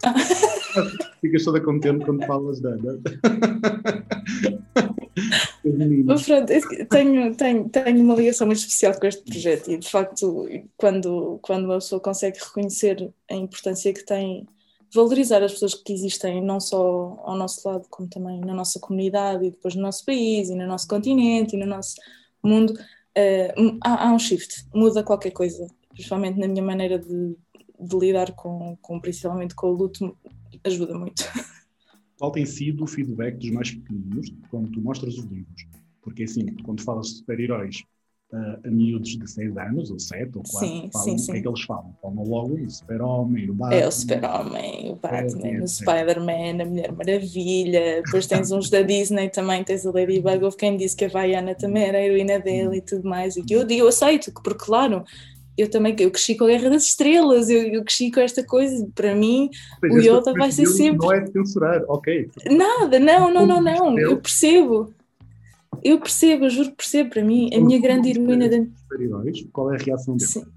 Ficas 1.21 1.43
toda 1.43 1.61
contente 1.61 2.05
quando 2.05 2.25
falas 2.25 2.61
dela. 2.61 2.77
Pronto, 6.25 6.51
tenho, 6.89 7.35
tenho, 7.35 7.69
tenho 7.69 8.01
uma 8.01 8.15
ligação 8.15 8.45
muito 8.47 8.59
especial 8.59 8.99
com 8.99 9.07
este 9.07 9.23
projeto 9.23 9.71
e 9.71 9.77
de 9.77 9.89
facto 9.89 10.47
quando, 10.77 11.39
quando 11.41 11.65
uma 11.65 11.75
pessoa 11.75 12.01
consegue 12.01 12.37
reconhecer 12.39 13.11
a 13.29 13.35
importância 13.35 13.93
que 13.93 14.05
tem 14.05 14.45
valorizar 14.93 15.43
as 15.43 15.53
pessoas 15.53 15.73
que 15.73 15.93
existem 15.93 16.41
não 16.41 16.59
só 16.59 17.21
ao 17.23 17.35
nosso 17.35 17.67
lado 17.67 17.85
como 17.89 18.07
também 18.07 18.39
na 18.39 18.53
nossa 18.53 18.79
comunidade 18.79 19.45
e 19.45 19.51
depois 19.51 19.75
no 19.75 19.81
nosso 19.81 20.05
país 20.05 20.49
e 20.49 20.55
no 20.55 20.65
nosso 20.65 20.87
continente 20.87 21.55
e 21.55 21.59
no 21.59 21.65
nosso 21.65 21.95
mundo 22.41 22.71
uh, 22.71 23.77
há, 23.83 24.07
há, 24.07 24.13
um 24.13 24.19
shift, 24.19 24.65
muda 24.73 25.03
qualquer 25.03 25.31
coisa 25.31 25.67
principalmente 25.89 26.39
na 26.39 26.47
minha 26.47 26.63
maneira 26.63 26.97
de, 26.99 27.35
de 27.79 27.97
lidar 27.97 28.31
com, 28.33 28.77
com 28.81 28.99
principalmente 28.99 29.53
com 29.53 29.67
o 29.67 29.73
luto 29.73 30.17
ajuda 30.63 30.97
muito 30.97 31.23
qual 32.17 32.31
tem 32.31 32.45
sido 32.45 32.83
o 32.83 32.87
feedback 32.87 33.37
dos 33.37 33.51
mais 33.51 33.71
pequeninos 33.71 34.33
quando 34.49 34.71
tu 34.71 34.81
mostras 34.81 35.17
os 35.17 35.25
livros? 35.25 35.67
Porque 36.01 36.23
assim, 36.23 36.45
quando 36.63 36.81
falas 36.81 37.07
de 37.07 37.13
super-heróis 37.17 37.83
uh, 38.31 38.67
a 38.67 38.69
miúdos 38.69 39.17
de 39.17 39.29
6 39.29 39.57
anos, 39.57 39.91
ou 39.91 39.99
7, 39.99 40.37
ou 40.37 40.43
4, 40.43 40.59
sim, 40.59 40.89
falam, 40.91 41.05
sim, 41.05 41.17
sim. 41.17 41.23
o 41.23 41.33
que 41.33 41.39
é 41.39 41.41
que 41.41 41.47
eles 41.47 41.61
falam? 41.61 41.95
Falam 42.01 42.23
logo 42.23 42.53
o 42.55 42.69
super-homem, 42.69 43.49
o 43.49 43.53
Batman. 43.53 43.75
É 43.75 43.87
o 43.87 43.91
super-homem, 43.91 44.91
o 44.91 44.95
Batman, 44.95 45.47
é, 45.47 45.61
o 45.61 45.67
Spider-Man, 45.67 46.61
a 46.61 46.65
Mulher 46.65 46.91
Maravilha, 46.91 48.01
depois 48.03 48.27
tens 48.27 48.51
uns 48.51 48.69
da 48.69 48.81
Disney 48.81 49.29
também, 49.29 49.63
tens 49.63 49.85
a 49.85 49.91
Ladybug, 49.91 50.43
houve 50.43 50.57
quem 50.57 50.77
disse 50.77 50.95
que 50.95 51.05
a 51.05 51.09
Vaiana 51.09 51.55
também 51.55 51.83
era 51.83 51.97
a 51.97 52.01
heroína 52.01 52.39
dele 52.39 52.77
e 52.77 52.81
tudo 52.81 53.07
mais, 53.07 53.35
e 53.35 53.43
eu, 53.49 53.67
eu 53.67 53.87
aceito, 53.87 54.31
porque 54.31 54.65
claro, 54.65 55.03
eu 55.57 55.69
também 55.69 55.95
eu 55.99 56.11
cresci 56.11 56.35
com 56.35 56.43
a 56.43 56.47
Guerra 56.47 56.69
das 56.69 56.83
Estrelas, 56.83 57.49
eu, 57.49 57.61
eu 57.63 57.83
cresci 57.83 58.11
com 58.11 58.19
esta 58.19 58.43
coisa, 58.43 58.87
para 58.93 59.15
mim 59.15 59.49
o 59.83 59.97
Yoda 59.99 60.33
vai 60.33 60.51
ser 60.51 60.65
sempre. 60.65 61.05
Não 61.05 61.13
é 61.13 61.25
censurar, 61.25 61.83
ok. 61.87 62.29
Nada, 62.51 62.99
não, 62.99 63.31
não, 63.33 63.45
não, 63.45 63.61
não, 63.61 63.99
eu 63.99 64.17
percebo. 64.17 64.93
Eu 65.83 65.99
percebo, 65.99 66.45
eu 66.45 66.49
juro 66.49 66.69
que 66.71 66.77
percebo, 66.77 67.11
para 67.11 67.23
mim, 67.23 67.49
a 67.53 67.59
minha 67.59 67.79
grande 67.79 68.09
heroína. 68.09 68.49
De... 68.49 68.71
Qual 69.53 69.71
é 69.71 69.75
a 69.75 69.79
reação 69.79 70.17
dele? 70.17 70.47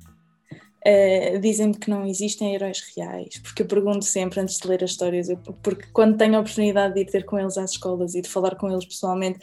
Uh, 0.87 1.39
Dizem-me 1.41 1.75
que 1.75 1.91
não 1.91 2.07
existem 2.07 2.55
heróis 2.55 2.81
reais, 2.97 3.39
porque 3.43 3.63
eu 3.63 3.67
pergunto 3.67 4.05
sempre 4.05 4.41
antes 4.41 4.57
de 4.57 4.67
ler 4.67 4.83
as 4.83 4.93
histórias, 4.93 5.29
eu, 5.29 5.37
porque 5.63 5.87
quando 5.93 6.17
tenho 6.17 6.37
a 6.37 6.41
oportunidade 6.41 6.95
de 6.95 7.01
ir 7.01 7.07
ter 7.07 7.25
com 7.25 7.39
eles 7.39 7.59
às 7.59 7.73
escolas 7.73 8.15
e 8.15 8.23
de 8.23 8.29
falar 8.29 8.55
com 8.55 8.71
eles 8.71 8.87
pessoalmente, 8.87 9.41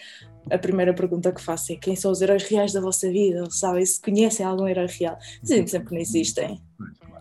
a 0.49 0.57
primeira 0.57 0.93
pergunta 0.93 1.31
que 1.31 1.41
faço 1.41 1.73
é 1.73 1.75
quem 1.75 1.95
são 1.95 2.11
os 2.11 2.21
heróis 2.21 2.43
reais 2.43 2.73
da 2.73 2.81
vossa 2.81 3.09
vida? 3.09 3.43
Sabem 3.49 3.85
se 3.85 4.01
conhecem 4.01 4.45
algum 4.45 4.67
herói 4.67 4.87
real? 4.87 5.17
Dizem 5.41 5.65
sempre 5.67 5.89
que 5.89 5.93
não 5.95 6.01
existem. 6.01 6.61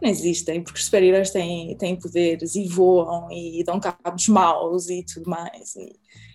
Não 0.02 0.10
existem, 0.10 0.62
porque 0.62 0.78
os 0.78 0.84
super-heróis 0.84 1.30
têm, 1.30 1.76
têm 1.76 1.96
poderes 1.96 2.54
e 2.54 2.68
voam 2.68 3.30
e 3.30 3.62
dão 3.64 3.80
cabos 3.80 4.28
maus 4.28 4.90
e 4.90 5.02
tudo 5.02 5.30
mais. 5.30 5.74
E 5.76 5.92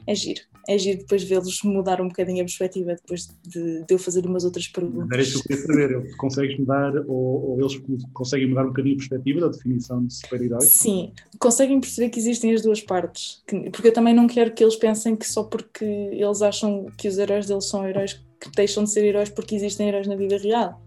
é 0.08 0.16
giro. 0.16 0.42
É 0.70 0.78
giro 0.78 1.00
depois 1.00 1.24
vê-los 1.24 1.64
mudar 1.64 2.00
um 2.00 2.08
bocadinho 2.08 2.42
a 2.42 2.46
perspectiva 2.46 2.94
depois 2.94 3.28
de, 3.44 3.84
de 3.84 3.94
eu 3.94 3.98
fazer 3.98 4.24
umas 4.28 4.44
outras 4.44 4.68
perguntas. 4.68 5.10
Era 5.12 5.22
isso 5.22 5.44
que 5.44 5.52
eu 5.52 5.58
queria 5.66 5.90
saber, 5.90 6.16
consegues 6.18 6.60
mudar 6.60 6.94
ou, 7.08 7.50
ou, 7.50 7.60
eles 7.60 7.82
conseguem 8.14 8.48
mudar 8.48 8.66
um 8.66 8.68
bocadinho 8.68 8.94
a 8.94 8.98
perspectiva 8.98 9.40
da 9.42 9.48
definição 9.48 10.06
de 10.06 10.14
super-herói? 10.14 10.62
Sim, 10.62 11.12
conseguem 11.40 11.80
perceber 11.82 12.10
que 12.10 12.20
existem 12.20 12.54
as 12.54 12.62
duas 12.62 12.82
partes, 12.82 13.42
que, 13.48 13.72
porque 13.72 13.88
eu 13.88 13.94
também 13.94 14.14
não 14.14 14.28
quero 14.28 14.54
que 14.54 14.64
eles 14.64 14.76
pensem 14.76 15.16
que 15.16 15.28
só 15.28 15.44
porque 15.44 15.84
eles 15.84 16.44
acham 16.44 16.86
que 16.96 17.08
os 17.08 17.18
heróis 17.18 17.48
deles 17.48 17.66
são 17.68 17.88
heróis 17.88 18.14
que 18.40 18.52
deixam 18.56 18.84
de 18.84 18.92
ser 18.92 19.04
heróis 19.04 19.30
porque 19.30 19.56
existem 19.56 19.88
heróis 19.88 20.08
na 20.08 20.16
vida 20.16 20.38
real 20.38 20.80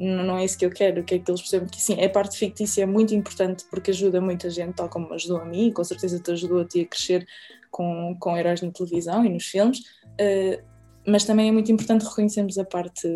não, 0.00 0.24
não 0.24 0.38
é 0.38 0.44
isso 0.44 0.58
que 0.58 0.64
eu 0.64 0.70
quero, 0.70 1.04
que 1.04 1.16
é 1.16 1.18
que 1.18 1.30
eles 1.30 1.42
percebam 1.42 1.68
que 1.68 1.80
sim, 1.80 2.02
a 2.02 2.08
parte 2.08 2.38
fictícia 2.38 2.82
é 2.82 2.86
muito 2.86 3.14
importante 3.14 3.64
porque 3.70 3.90
ajuda 3.90 4.20
muita 4.20 4.48
gente, 4.48 4.74
tal 4.74 4.88
como 4.88 5.12
ajudou 5.12 5.38
a 5.38 5.44
mim, 5.44 5.68
e 5.68 5.72
com 5.72 5.84
certeza 5.84 6.18
te 6.18 6.30
ajudou 6.30 6.60
a 6.60 6.64
ti 6.64 6.80
a 6.80 6.86
crescer 6.86 7.26
com, 7.70 8.16
com 8.18 8.36
heróis 8.36 8.60
na 8.62 8.70
televisão 8.70 9.24
e 9.24 9.28
nos 9.28 9.44
filmes, 9.44 9.80
uh, 9.80 10.62
mas 11.06 11.24
também 11.24 11.48
é 11.48 11.52
muito 11.52 11.72
importante 11.72 12.04
reconhecermos 12.04 12.58
a 12.58 12.64
parte 12.64 13.08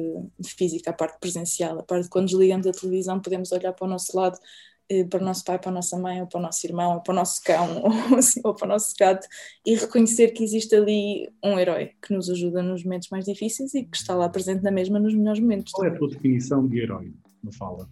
física, 0.44 0.90
a 0.90 0.94
parte 0.94 1.18
presencial, 1.20 1.78
a 1.78 1.82
parte 1.82 2.08
quando 2.08 2.26
desligamos 2.26 2.66
a 2.66 2.72
televisão 2.72 3.20
podemos 3.20 3.52
olhar 3.52 3.72
para 3.72 3.86
o 3.86 3.90
nosso 3.90 4.16
lado 4.16 4.38
eh, 4.88 5.04
para 5.04 5.22
o 5.22 5.24
nosso 5.24 5.42
pai, 5.44 5.58
para 5.58 5.70
a 5.70 5.74
nossa 5.74 5.98
mãe, 5.98 6.20
ou 6.20 6.26
para 6.26 6.38
o 6.38 6.42
nosso 6.42 6.66
irmão, 6.66 6.94
ou 6.94 7.00
para 7.00 7.12
o 7.12 7.14
nosso 7.14 7.42
cão, 7.42 7.82
ou, 8.10 8.18
assim, 8.18 8.40
ou 8.44 8.54
para 8.54 8.66
o 8.66 8.68
nosso 8.68 8.94
gato, 8.98 9.26
e 9.64 9.74
reconhecer 9.74 10.32
que 10.32 10.44
existe 10.44 10.74
ali 10.74 11.30
um 11.42 11.58
herói 11.58 11.92
que 12.02 12.12
nos 12.12 12.28
ajuda 12.28 12.62
nos 12.62 12.84
momentos 12.84 13.08
mais 13.08 13.24
difíceis 13.24 13.74
e 13.74 13.84
que 13.84 13.96
está 13.96 14.14
lá 14.14 14.28
presente 14.28 14.62
na 14.62 14.70
mesma 14.70 14.98
nos 14.98 15.14
melhores 15.14 15.40
momentos. 15.40 15.72
Qual 15.72 15.86
é 15.86 15.90
a 15.90 15.96
tua 15.96 16.08
definição 16.08 16.66
de 16.66 16.80
herói, 16.80 17.12
me 17.42 17.54
fala? 17.54 17.88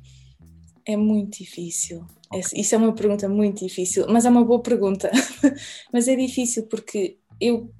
É 0.86 0.96
muito 0.96 1.38
difícil. 1.38 2.04
Okay. 2.32 2.60
Isso 2.60 2.74
é 2.74 2.78
uma 2.78 2.94
pergunta 2.94 3.28
muito 3.28 3.64
difícil, 3.64 4.06
mas 4.08 4.24
é 4.24 4.30
uma 4.30 4.44
boa 4.44 4.60
pergunta. 4.60 5.10
mas 5.92 6.08
é 6.08 6.16
difícil 6.16 6.66
porque 6.66 7.18
eu, 7.40 7.70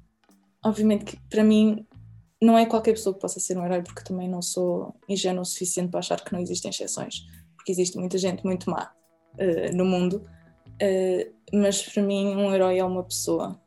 obviamente, 0.63 1.05
que 1.05 1.17
para 1.29 1.43
mim 1.43 1.85
não 2.41 2.57
é 2.57 2.65
qualquer 2.65 2.91
pessoa 2.91 3.13
que 3.13 3.21
possa 3.21 3.39
ser 3.39 3.57
um 3.57 3.65
herói, 3.65 3.81
porque 3.81 4.03
também 4.03 4.29
não 4.29 4.41
sou 4.41 4.93
ingênuo 5.07 5.41
o 5.41 5.45
suficiente 5.45 5.89
para 5.89 5.99
achar 5.99 6.23
que 6.23 6.33
não 6.33 6.39
existem 6.39 6.69
exceções, 6.69 7.25
porque 7.55 7.71
existe 7.71 7.97
muita 7.97 8.17
gente 8.17 8.43
muito 8.43 8.69
má 8.69 8.91
uh, 9.35 9.75
no 9.75 9.85
mundo, 9.85 10.23
uh, 10.67 11.57
mas 11.57 11.81
para 11.81 12.03
mim 12.03 12.35
um 12.35 12.53
herói 12.53 12.79
é 12.79 12.83
uma 12.83 13.03
pessoa. 13.03 13.59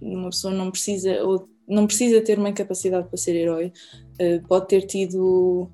Uma 0.00 0.30
pessoa 0.30 0.54
não 0.54 0.70
precisa, 0.70 1.22
ou 1.24 1.48
não 1.68 1.86
precisa 1.86 2.22
ter 2.22 2.38
uma 2.38 2.48
incapacidade 2.48 3.08
para 3.08 3.18
ser 3.18 3.34
herói, 3.34 3.72
uh, 4.20 4.46
pode 4.46 4.68
ter 4.68 4.82
tido 4.82 5.68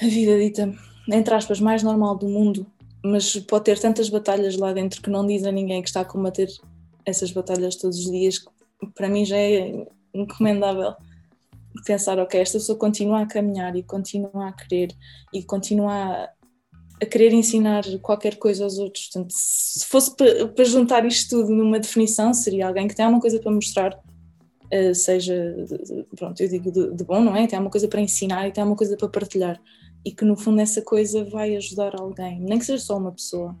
a 0.00 0.06
vida 0.06 0.38
dita, 0.38 0.72
entre 1.08 1.34
aspas, 1.34 1.60
mais 1.60 1.82
normal 1.82 2.16
do 2.16 2.28
mundo, 2.28 2.66
mas 3.04 3.36
pode 3.36 3.64
ter 3.64 3.78
tantas 3.78 4.08
batalhas 4.08 4.56
lá 4.56 4.72
dentro 4.72 5.00
que 5.00 5.10
não 5.10 5.26
diz 5.26 5.44
a 5.44 5.52
ninguém 5.52 5.82
que 5.82 5.88
está 5.88 6.02
a 6.02 6.04
combater 6.04 6.48
essas 7.04 7.32
batalhas 7.32 7.76
todos 7.76 7.98
os 7.98 8.10
dias, 8.10 8.44
para 8.94 9.08
mim 9.08 9.24
já 9.24 9.36
é 9.36 9.86
incomendável 10.14 10.94
pensar, 11.84 12.18
ok, 12.18 12.40
esta 12.40 12.58
pessoa 12.58 12.78
continua 12.78 13.22
a 13.22 13.26
caminhar 13.26 13.74
e 13.76 13.82
continua 13.82 14.48
a 14.48 14.52
querer 14.52 14.94
e 15.32 15.42
continua 15.42 16.28
a 17.00 17.06
querer 17.06 17.32
ensinar 17.32 17.84
qualquer 18.02 18.36
coisa 18.36 18.64
aos 18.64 18.78
outros. 18.78 19.08
Portanto, 19.08 19.32
se 19.34 19.86
fosse 19.86 20.14
para, 20.16 20.64
juntar 20.64 21.06
isto 21.06 21.36
tudo 21.36 21.54
numa 21.54 21.78
definição, 21.78 22.34
seria 22.34 22.66
alguém 22.66 22.88
que 22.88 22.94
tem 22.94 23.04
alguma 23.04 23.20
coisa 23.20 23.38
para 23.38 23.52
mostrar, 23.52 23.94
uh, 23.94 24.94
seja, 24.94 25.54
pronto, 26.16 26.40
eu 26.40 26.48
digo 26.48 26.72
de, 26.72 26.94
de, 26.94 27.04
bom, 27.04 27.20
não 27.20 27.36
é? 27.36 27.46
Tem 27.46 27.56
alguma 27.56 27.70
coisa 27.70 27.86
para 27.86 28.00
ensinar 28.00 28.48
e 28.48 28.52
tem 28.52 28.62
alguma 28.62 28.76
coisa 28.76 28.96
para 28.96 29.08
partilhar. 29.08 29.60
E 30.04 30.12
que 30.12 30.24
no 30.24 30.36
fundo 30.36 30.60
essa 30.60 30.82
coisa 30.82 31.24
vai 31.24 31.56
ajudar 31.56 31.94
alguém, 31.98 32.40
nem 32.40 32.58
que 32.58 32.64
seja 32.64 32.82
só 32.82 32.98
uma 32.98 33.12
pessoa. 33.12 33.56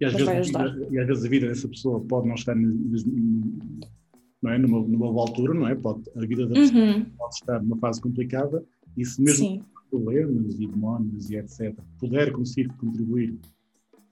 E 0.00 0.04
às, 0.04 0.14
vezes, 0.14 0.52
e 0.90 0.98
às 0.98 1.06
vezes 1.06 1.24
a 1.24 1.28
vida 1.28 1.48
dessa 1.48 1.68
pessoa 1.68 2.00
pode 2.00 2.28
não 2.28 2.34
estar 2.34 2.54
não 2.54 4.50
é? 4.50 4.58
numa, 4.58 4.80
numa 4.80 5.12
boa 5.12 5.28
altura, 5.28 5.54
não 5.54 5.66
é? 5.66 5.74
Pode, 5.74 6.02
a 6.14 6.20
vida 6.20 6.46
da 6.46 6.54
pessoa 6.54 6.84
uhum. 6.84 7.04
pode 7.04 7.34
estar 7.34 7.60
numa 7.62 7.76
fase 7.78 8.00
complicada 8.00 8.64
e 8.96 9.04
se 9.04 9.20
mesmo 9.20 9.44
Sim 9.44 9.62
problemas 9.90 10.54
e 10.58 10.66
demónios 10.66 11.30
e 11.30 11.36
etc., 11.36 11.74
puder 11.98 12.32
conseguir 12.32 12.68
contribuir 12.76 13.38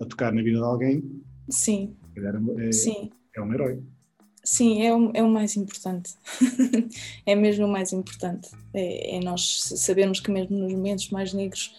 a 0.01 0.05
tocar 0.05 0.33
na 0.33 0.43
vida 0.43 0.59
de 0.59 0.65
alguém, 0.65 1.23
sim, 1.49 1.97
é, 2.59 2.73
sim. 2.73 3.11
é 3.35 3.41
um 3.41 3.53
herói. 3.53 3.83
Sim, 4.47 4.81
é 4.81 4.95
o, 4.95 5.11
é 5.13 5.23
o 5.25 5.29
mais 5.29 5.57
importante. 5.57 6.15
é 7.27 7.35
mesmo 7.35 7.67
o 7.67 7.69
mais 7.69 7.93
importante. 7.93 8.49
É, 8.73 9.17
é, 9.17 9.21
nós 9.21 9.61
sabermos 9.75 10.21
que 10.21 10.31
mesmo 10.31 10.57
nos 10.57 10.73
momentos 10.73 11.11
mais 11.11 11.33
negros 11.33 11.75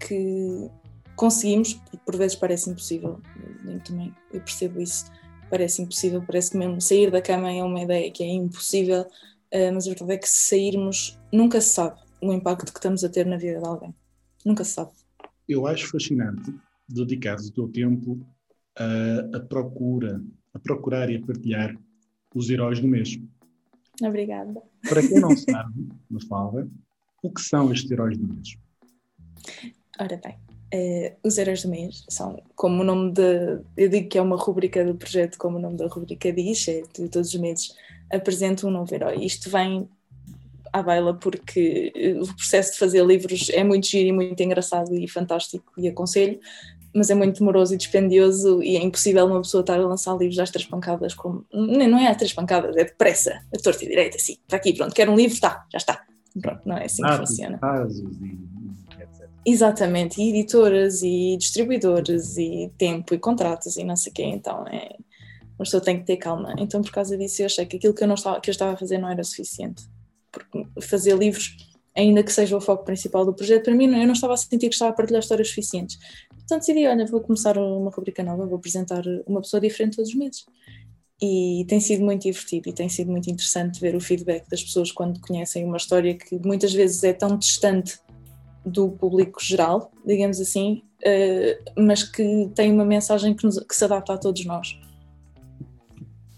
que 0.00 0.68
conseguimos, 1.14 1.80
por 2.04 2.16
vezes 2.16 2.34
parece 2.36 2.70
impossível, 2.70 3.20
eu 3.64 3.78
também 3.84 4.12
eu 4.32 4.40
percebo 4.40 4.80
isso, 4.80 5.04
parece 5.48 5.80
impossível, 5.80 6.20
parece 6.26 6.50
que 6.50 6.56
mesmo 6.56 6.80
sair 6.80 7.08
da 7.08 7.22
cama 7.22 7.52
é 7.52 7.62
uma 7.62 7.80
ideia 7.80 8.10
que 8.10 8.24
é 8.24 8.26
impossível, 8.26 9.06
eh, 9.52 9.70
mas 9.70 9.86
a 9.86 9.90
verdade 9.90 10.12
é 10.14 10.18
que 10.18 10.28
se 10.28 10.48
sairmos, 10.48 11.16
nunca 11.32 11.60
se 11.60 11.68
sabe 11.68 12.00
o 12.20 12.32
impacto 12.32 12.72
que 12.72 12.80
estamos 12.80 13.04
a 13.04 13.08
ter 13.08 13.26
na 13.26 13.36
vida 13.36 13.60
de 13.60 13.66
alguém. 13.68 13.94
Nunca 14.44 14.64
se 14.64 14.72
sabe. 14.72 14.90
Eu 15.48 15.68
acho 15.68 15.88
fascinante 15.88 16.52
dedicar 16.88 17.36
o 17.38 17.50
teu 17.52 17.68
tempo 17.68 18.26
a, 18.76 19.36
a 19.36 19.40
procura, 19.40 20.20
a 20.52 20.58
procurar 20.58 21.08
e 21.08 21.16
a 21.16 21.24
partilhar 21.24 21.76
os 22.34 22.50
heróis 22.50 22.80
do 22.80 22.88
mês. 22.88 23.18
Obrigada. 24.02 24.60
Para 24.88 25.06
quem 25.06 25.20
não 25.20 25.36
sabe, 25.36 25.88
Mafalda, 26.10 26.68
o 27.22 27.30
que 27.30 27.40
são 27.40 27.72
estes 27.72 27.90
heróis 27.90 28.16
do 28.18 28.26
mês? 28.26 28.56
Ora 29.98 30.20
bem, 30.24 30.34
uh, 30.74 31.16
os 31.22 31.38
heróis 31.38 31.62
do 31.62 31.68
mês 31.68 32.04
são, 32.08 32.42
como 32.54 32.80
o 32.82 32.84
nome 32.84 33.12
de. 33.12 33.60
Eu 33.76 33.88
digo 33.88 34.08
que 34.08 34.18
é 34.18 34.22
uma 34.22 34.36
rubrica 34.36 34.84
do 34.84 34.94
projeto, 34.94 35.38
como 35.38 35.58
o 35.58 35.60
nome 35.60 35.76
da 35.76 35.86
rubrica 35.86 36.32
diz, 36.32 36.66
é 36.68 36.82
de 36.82 37.08
todos 37.08 37.34
os 37.34 37.40
meses 37.40 37.74
apresento 38.10 38.66
um 38.66 38.70
novo 38.70 38.94
herói. 38.94 39.24
Isto 39.24 39.50
vem 39.50 39.88
à 40.72 40.82
baila 40.82 41.14
porque 41.14 41.92
eh, 41.94 42.14
o 42.20 42.26
processo 42.34 42.72
de 42.72 42.78
fazer 42.78 43.04
livros 43.04 43.50
é 43.50 43.62
muito 43.62 43.86
giro 43.86 44.08
e 44.08 44.12
muito 44.12 44.42
engraçado 44.42 44.94
e 44.94 45.06
fantástico 45.06 45.72
e 45.76 45.88
aconselho, 45.88 46.40
mas 46.94 47.10
é 47.10 47.14
muito 47.14 47.38
demoroso 47.38 47.74
e 47.74 47.76
dispendioso 47.76 48.62
e 48.62 48.76
é 48.76 48.82
impossível 48.82 49.26
uma 49.26 49.40
pessoa 49.42 49.60
estar 49.60 49.78
a 49.78 49.86
lançar 49.86 50.16
livros 50.16 50.38
às 50.38 50.50
três 50.50 50.66
pancadas 50.66 51.14
como... 51.14 51.44
Não 51.52 51.98
é 51.98 52.08
às 52.08 52.16
três 52.16 52.32
pancadas, 52.32 52.76
é 52.76 52.84
depressa, 52.84 53.40
a 53.54 53.58
torta 53.58 53.84
e 53.84 53.88
direita, 53.88 54.16
assim, 54.16 54.34
está 54.42 54.56
aqui, 54.56 54.74
pronto, 54.74 54.94
quero 54.94 55.12
um 55.12 55.16
livro, 55.16 55.34
está, 55.34 55.66
já 55.70 55.78
está. 55.78 56.04
Pronto, 56.40 56.60
não 56.66 56.76
é 56.76 56.84
assim 56.84 57.02
que 57.02 57.16
funciona. 57.16 57.58
Exatamente, 59.44 60.20
e 60.20 60.30
editoras 60.30 61.02
e 61.02 61.36
distribuidores 61.36 62.36
e 62.36 62.70
tempo 62.78 63.14
e 63.14 63.18
contratos 63.18 63.76
e 63.76 63.84
não 63.84 63.96
sei 63.96 64.10
o 64.10 64.14
quê, 64.14 64.24
então 64.24 64.66
é... 64.68 64.96
Uma 65.58 65.64
pessoa 65.64 65.82
tem 65.82 65.98
que 65.98 66.06
ter 66.06 66.16
calma. 66.16 66.54
Então, 66.58 66.80
por 66.82 66.90
causa 66.90 67.16
disso, 67.16 67.42
eu 67.42 67.46
achei 67.46 67.64
que 67.66 67.76
aquilo 67.76 67.94
que 67.94 68.02
eu, 68.02 68.08
não 68.08 68.14
estava, 68.14 68.40
que 68.40 68.50
eu 68.50 68.52
estava 68.52 68.72
a 68.72 68.76
fazer 68.76 68.98
não 68.98 69.08
era 69.08 69.22
suficiente 69.22 69.84
porque 70.32 70.66
fazer 70.80 71.16
livros, 71.16 71.54
ainda 71.94 72.22
que 72.22 72.32
seja 72.32 72.56
o 72.56 72.60
foco 72.60 72.84
principal 72.84 73.24
do 73.24 73.34
projeto, 73.34 73.64
para 73.64 73.74
mim 73.74 73.84
eu 73.84 74.06
não 74.06 74.14
estava 74.14 74.32
a 74.32 74.36
sentir 74.36 74.68
que 74.68 74.74
estava 74.74 74.90
a 74.90 74.94
partilhar 74.94 75.20
histórias 75.20 75.48
suficientes. 75.48 75.98
Então 76.52 76.58
decidi, 76.58 76.86
olha, 76.86 77.06
vou 77.06 77.22
começar 77.22 77.56
uma 77.56 77.90
rubrica 77.90 78.22
nova, 78.22 78.44
vou 78.44 78.58
apresentar 78.58 79.02
uma 79.26 79.40
pessoa 79.40 79.58
diferente 79.58 79.96
todos 79.96 80.10
os 80.10 80.14
meses. 80.14 80.44
E 81.18 81.64
tem 81.66 81.80
sido 81.80 82.04
muito 82.04 82.24
divertido 82.24 82.68
e 82.68 82.74
tem 82.74 82.90
sido 82.90 83.10
muito 83.10 83.30
interessante 83.30 83.80
ver 83.80 83.96
o 83.96 84.00
feedback 84.00 84.46
das 84.50 84.62
pessoas 84.62 84.92
quando 84.92 85.18
conhecem 85.18 85.64
uma 85.64 85.78
história 85.78 86.14
que 86.14 86.38
muitas 86.44 86.74
vezes 86.74 87.02
é 87.04 87.14
tão 87.14 87.38
distante 87.38 87.98
do 88.66 88.90
público 88.90 89.42
geral, 89.42 89.90
digamos 90.04 90.38
assim, 90.42 90.82
uh, 90.98 91.80
mas 91.80 92.02
que 92.02 92.50
tem 92.54 92.70
uma 92.70 92.84
mensagem 92.84 93.34
que, 93.34 93.44
nos, 93.46 93.58
que 93.58 93.74
se 93.74 93.84
adapta 93.86 94.12
a 94.12 94.18
todos 94.18 94.44
nós. 94.44 94.78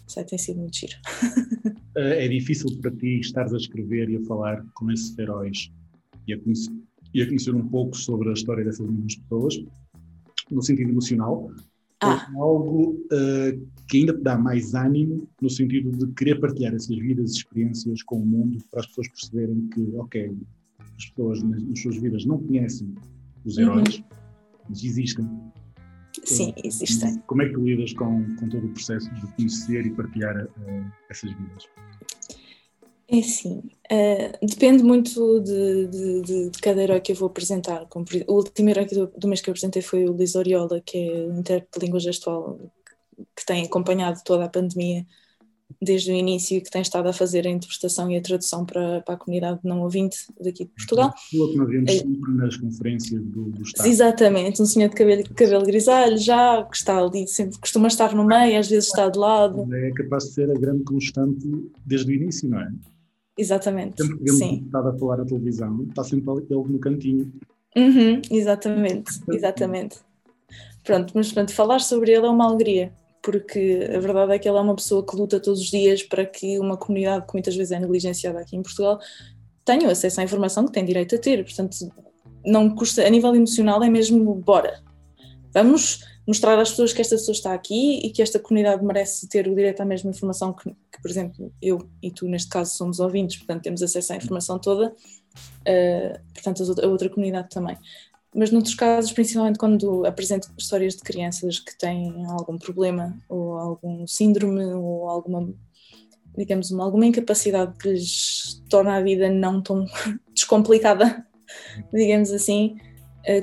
Isso 0.06 0.24
tem 0.26 0.38
sido 0.38 0.60
muito 0.60 0.76
giro. 0.76 0.94
Eh, 1.96 2.24
é 2.24 2.28
difícil 2.28 2.66
para 2.80 2.90
ti 2.90 3.20
estares 3.20 3.54
a 3.54 3.56
escrever 3.56 4.10
e 4.10 4.16
a 4.16 4.20
falar 4.24 4.66
com 4.74 4.90
esses 4.90 5.16
heróis 5.16 5.70
e 6.26 6.34
a 6.34 6.40
conhecer, 6.40 6.72
e 7.14 7.22
a 7.22 7.24
conhecer 7.24 7.54
um 7.54 7.68
pouco 7.68 7.96
sobre 7.96 8.30
a 8.30 8.32
história 8.32 8.64
dessas 8.64 8.84
mesmas 8.84 9.14
pessoas, 9.14 9.64
no 10.50 10.62
sentido 10.62 10.90
emocional, 10.90 11.50
ah. 12.00 12.28
é 12.32 12.38
algo 12.38 12.92
uh, 12.92 13.66
que 13.88 13.98
ainda 13.98 14.14
te 14.14 14.22
dá 14.22 14.38
mais 14.38 14.74
ânimo 14.74 15.28
no 15.40 15.50
sentido 15.50 15.90
de 15.92 16.12
querer 16.14 16.40
partilhar 16.40 16.74
essas 16.74 16.96
vidas 16.96 17.32
e 17.32 17.36
experiências 17.38 18.02
com 18.02 18.16
o 18.16 18.26
mundo 18.26 18.58
para 18.70 18.80
as 18.80 18.86
pessoas 18.86 19.08
perceberem 19.08 19.68
que, 19.68 19.80
ok, 19.96 20.36
as 20.96 21.06
pessoas 21.06 21.42
nas, 21.42 21.62
nas 21.62 21.80
suas 21.80 21.96
vidas 21.96 22.24
não 22.24 22.38
conhecem 22.38 22.94
os 23.44 23.58
heróis, 23.58 23.98
uhum. 23.98 24.04
mas 24.68 24.84
existem 24.84 25.28
Sim, 26.22 26.54
existem. 26.62 27.18
Como 27.26 27.42
é 27.42 27.48
que 27.48 27.56
lidas 27.56 27.92
com, 27.92 28.24
com 28.36 28.48
todo 28.48 28.66
o 28.66 28.68
processo 28.70 29.12
de 29.14 29.26
conhecer 29.34 29.84
e 29.84 29.90
partilhar 29.90 30.44
uh, 30.44 30.92
essas 31.10 31.32
vidas? 31.32 31.68
É 33.06 33.18
assim, 33.18 33.58
uh, 33.58 34.46
depende 34.46 34.82
muito 34.82 35.40
de, 35.40 35.86
de, 35.88 36.22
de, 36.22 36.50
de, 36.50 36.58
cada 36.58 36.82
herói 36.82 37.00
que 37.00 37.12
eu 37.12 37.16
vou 37.16 37.28
apresentar. 37.28 37.86
Como, 37.86 38.06
o 38.26 38.34
último 38.34 38.70
herói 38.70 38.86
do, 38.86 39.06
do 39.06 39.28
mês 39.28 39.40
que 39.40 39.50
eu 39.50 39.52
apresentei 39.52 39.82
foi 39.82 40.08
o 40.08 40.16
Liz 40.16 40.34
Oriola, 40.34 40.80
que 40.80 40.96
é 40.96 41.26
o 41.26 41.38
intérprete 41.38 41.78
de 41.78 41.86
língua 41.86 42.00
gestual 42.00 42.58
que 43.36 43.46
tem 43.46 43.64
acompanhado 43.64 44.20
toda 44.24 44.44
a 44.44 44.48
pandemia 44.48 45.06
desde 45.80 46.12
o 46.12 46.14
início 46.14 46.56
e 46.56 46.60
que 46.60 46.70
tem 46.70 46.82
estado 46.82 47.08
a 47.08 47.12
fazer 47.12 47.46
a 47.46 47.50
interpretação 47.50 48.10
e 48.10 48.16
a 48.16 48.20
tradução 48.20 48.64
para, 48.64 49.00
para 49.02 49.14
a 49.14 49.18
comunidade 49.18 49.60
não 49.64 49.82
ouvinte 49.82 50.18
daqui 50.40 50.64
de 50.64 50.70
Portugal. 50.70 51.12
O 51.34 51.48
que 51.48 51.56
nós 51.56 51.68
vemos 51.68 51.90
é, 51.90 51.98
sempre 51.98 52.32
nas 52.34 52.56
conferências 52.56 53.22
do, 53.22 53.50
do 53.50 53.62
Estado. 53.62 53.88
Exatamente, 53.88 54.62
um 54.62 54.66
senhor 54.66 54.88
de 54.88 54.94
cabelo, 54.94 55.24
cabelo 55.34 55.64
grisalho 55.64 56.16
já, 56.16 56.62
que 56.64 56.76
está 56.76 56.98
ali, 56.98 57.26
sempre 57.26 57.58
costuma 57.58 57.88
estar 57.88 58.14
no 58.14 58.24
meio, 58.24 58.58
às 58.58 58.68
vezes 58.68 58.88
está 58.88 59.08
de 59.08 59.18
lado. 59.18 59.66
É 59.74 59.90
capaz 59.92 60.24
de 60.24 60.32
ser 60.32 60.50
a 60.50 60.54
grande 60.54 60.84
constante 60.84 61.46
desde 61.84 62.10
o 62.10 62.14
início, 62.14 62.48
não 62.48 62.60
é? 62.60 62.72
Exatamente, 63.36 64.00
sempre 64.00 64.18
que 64.18 64.24
vemos 64.24 64.38
sim. 64.38 64.62
Estado 64.64 64.88
a 64.88 64.98
falar 64.98 65.16
na 65.18 65.24
televisão, 65.24 65.82
está 65.88 66.04
sempre 66.04 66.30
ele 66.32 66.44
no 66.50 66.78
cantinho. 66.78 67.32
Uhum, 67.76 68.22
exatamente, 68.30 69.20
exatamente. 69.28 69.98
Pronto, 70.84 71.12
mas 71.16 71.32
pronto, 71.32 71.52
falar 71.52 71.80
sobre 71.80 72.12
ele 72.12 72.26
é 72.26 72.30
uma 72.30 72.46
alegria 72.46 72.92
porque 73.24 73.88
a 73.88 73.98
verdade 73.98 74.32
é 74.34 74.38
que 74.38 74.46
ele 74.46 74.58
é 74.58 74.60
uma 74.60 74.76
pessoa 74.76 75.04
que 75.04 75.16
luta 75.16 75.40
todos 75.40 75.58
os 75.58 75.70
dias 75.70 76.02
para 76.02 76.26
que 76.26 76.58
uma 76.58 76.76
comunidade 76.76 77.26
que 77.26 77.32
muitas 77.32 77.56
vezes 77.56 77.72
é 77.72 77.80
negligenciada 77.80 78.38
aqui 78.38 78.54
em 78.54 78.62
Portugal 78.62 79.00
tenha 79.64 79.90
acesso 79.90 80.20
à 80.20 80.24
informação 80.24 80.66
que 80.66 80.72
tem 80.72 80.84
direito 80.84 81.14
a 81.14 81.18
ter. 81.18 81.42
Portanto, 81.42 81.74
não 82.44 82.68
custa, 82.68 83.04
a 83.04 83.08
nível 83.08 83.34
emocional 83.34 83.82
é 83.82 83.88
mesmo 83.88 84.34
bora. 84.34 84.82
Vamos 85.54 86.04
mostrar 86.26 86.58
às 86.58 86.70
pessoas 86.70 86.92
que 86.92 87.00
esta 87.00 87.16
pessoa 87.16 87.34
está 87.34 87.54
aqui 87.54 88.00
e 88.04 88.10
que 88.10 88.22
esta 88.22 88.38
comunidade 88.38 88.84
merece 88.84 89.28
ter 89.28 89.46
o 89.46 89.54
direito 89.54 89.80
à 89.80 89.84
mesma 89.84 90.10
informação 90.10 90.52
que, 90.52 90.70
que 90.70 91.02
por 91.02 91.10
exemplo, 91.10 91.52
eu 91.60 91.88
e 92.02 92.10
tu, 92.10 92.26
neste 92.26 92.48
caso, 92.48 92.76
somos 92.76 92.98
ouvintes, 93.00 93.36
portanto, 93.36 93.62
temos 93.62 93.82
acesso 93.82 94.12
à 94.12 94.16
informação 94.16 94.58
toda, 94.58 94.88
uh, 94.90 96.20
portanto, 96.32 96.80
a 96.82 96.86
outra 96.86 97.08
comunidade 97.08 97.48
também. 97.50 97.76
Mas 98.34 98.50
noutros 98.50 98.74
casos, 98.74 99.12
principalmente 99.12 99.58
quando 99.58 100.04
apresento 100.04 100.50
histórias 100.58 100.96
de 100.96 101.02
crianças 101.02 101.60
que 101.60 101.76
têm 101.78 102.26
algum 102.26 102.58
problema 102.58 103.16
ou 103.28 103.56
algum 103.56 104.06
síndrome 104.08 104.64
ou 104.64 105.08
alguma, 105.08 105.54
digamos, 106.36 106.70
uma, 106.72 106.84
alguma 106.84 107.06
incapacidade 107.06 107.78
que 107.78 107.90
lhes 107.90 108.60
torna 108.68 108.96
a 108.96 109.02
vida 109.02 109.30
não 109.30 109.62
tão 109.62 109.86
descomplicada, 110.34 111.24
digamos 111.92 112.32
assim, 112.32 112.76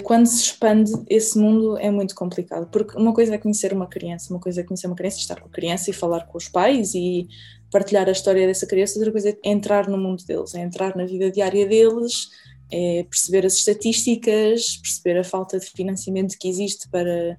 quando 0.03 0.27
se 0.27 0.43
expande 0.43 0.91
esse 1.09 1.37
mundo 1.37 1.77
é 1.77 1.89
muito 1.89 2.13
complicado, 2.13 2.67
porque 2.71 2.97
uma 2.97 3.13
coisa 3.13 3.33
é 3.33 3.37
conhecer 3.37 3.73
uma 3.73 3.87
criança, 3.87 4.31
uma 4.31 4.39
coisa 4.39 4.61
é 4.61 4.63
conhecer 4.63 4.87
uma 4.87 4.95
criança, 4.95 5.17
estar 5.17 5.39
com 5.39 5.47
a 5.47 5.51
criança 5.51 5.89
e 5.89 5.93
falar 5.93 6.27
com 6.27 6.37
os 6.37 6.47
pais 6.47 6.93
e 6.93 7.27
partilhar 7.71 8.07
a 8.07 8.11
história 8.11 8.45
dessa 8.45 8.67
criança, 8.67 8.99
outra 8.99 9.11
coisa 9.11 9.29
é 9.29 9.37
entrar 9.43 9.87
no 9.89 9.97
mundo 9.97 10.23
deles, 10.25 10.53
é 10.53 10.61
entrar 10.61 10.95
na 10.95 11.05
vida 11.05 11.31
diária 11.31 11.65
deles, 11.65 12.29
é 12.71 13.03
perceber 13.09 13.45
as 13.45 13.55
estatísticas, 13.55 14.77
perceber 14.77 15.19
a 15.19 15.23
falta 15.23 15.59
de 15.59 15.65
financiamento 15.65 16.37
que 16.37 16.47
existe 16.47 16.87
para 16.89 17.37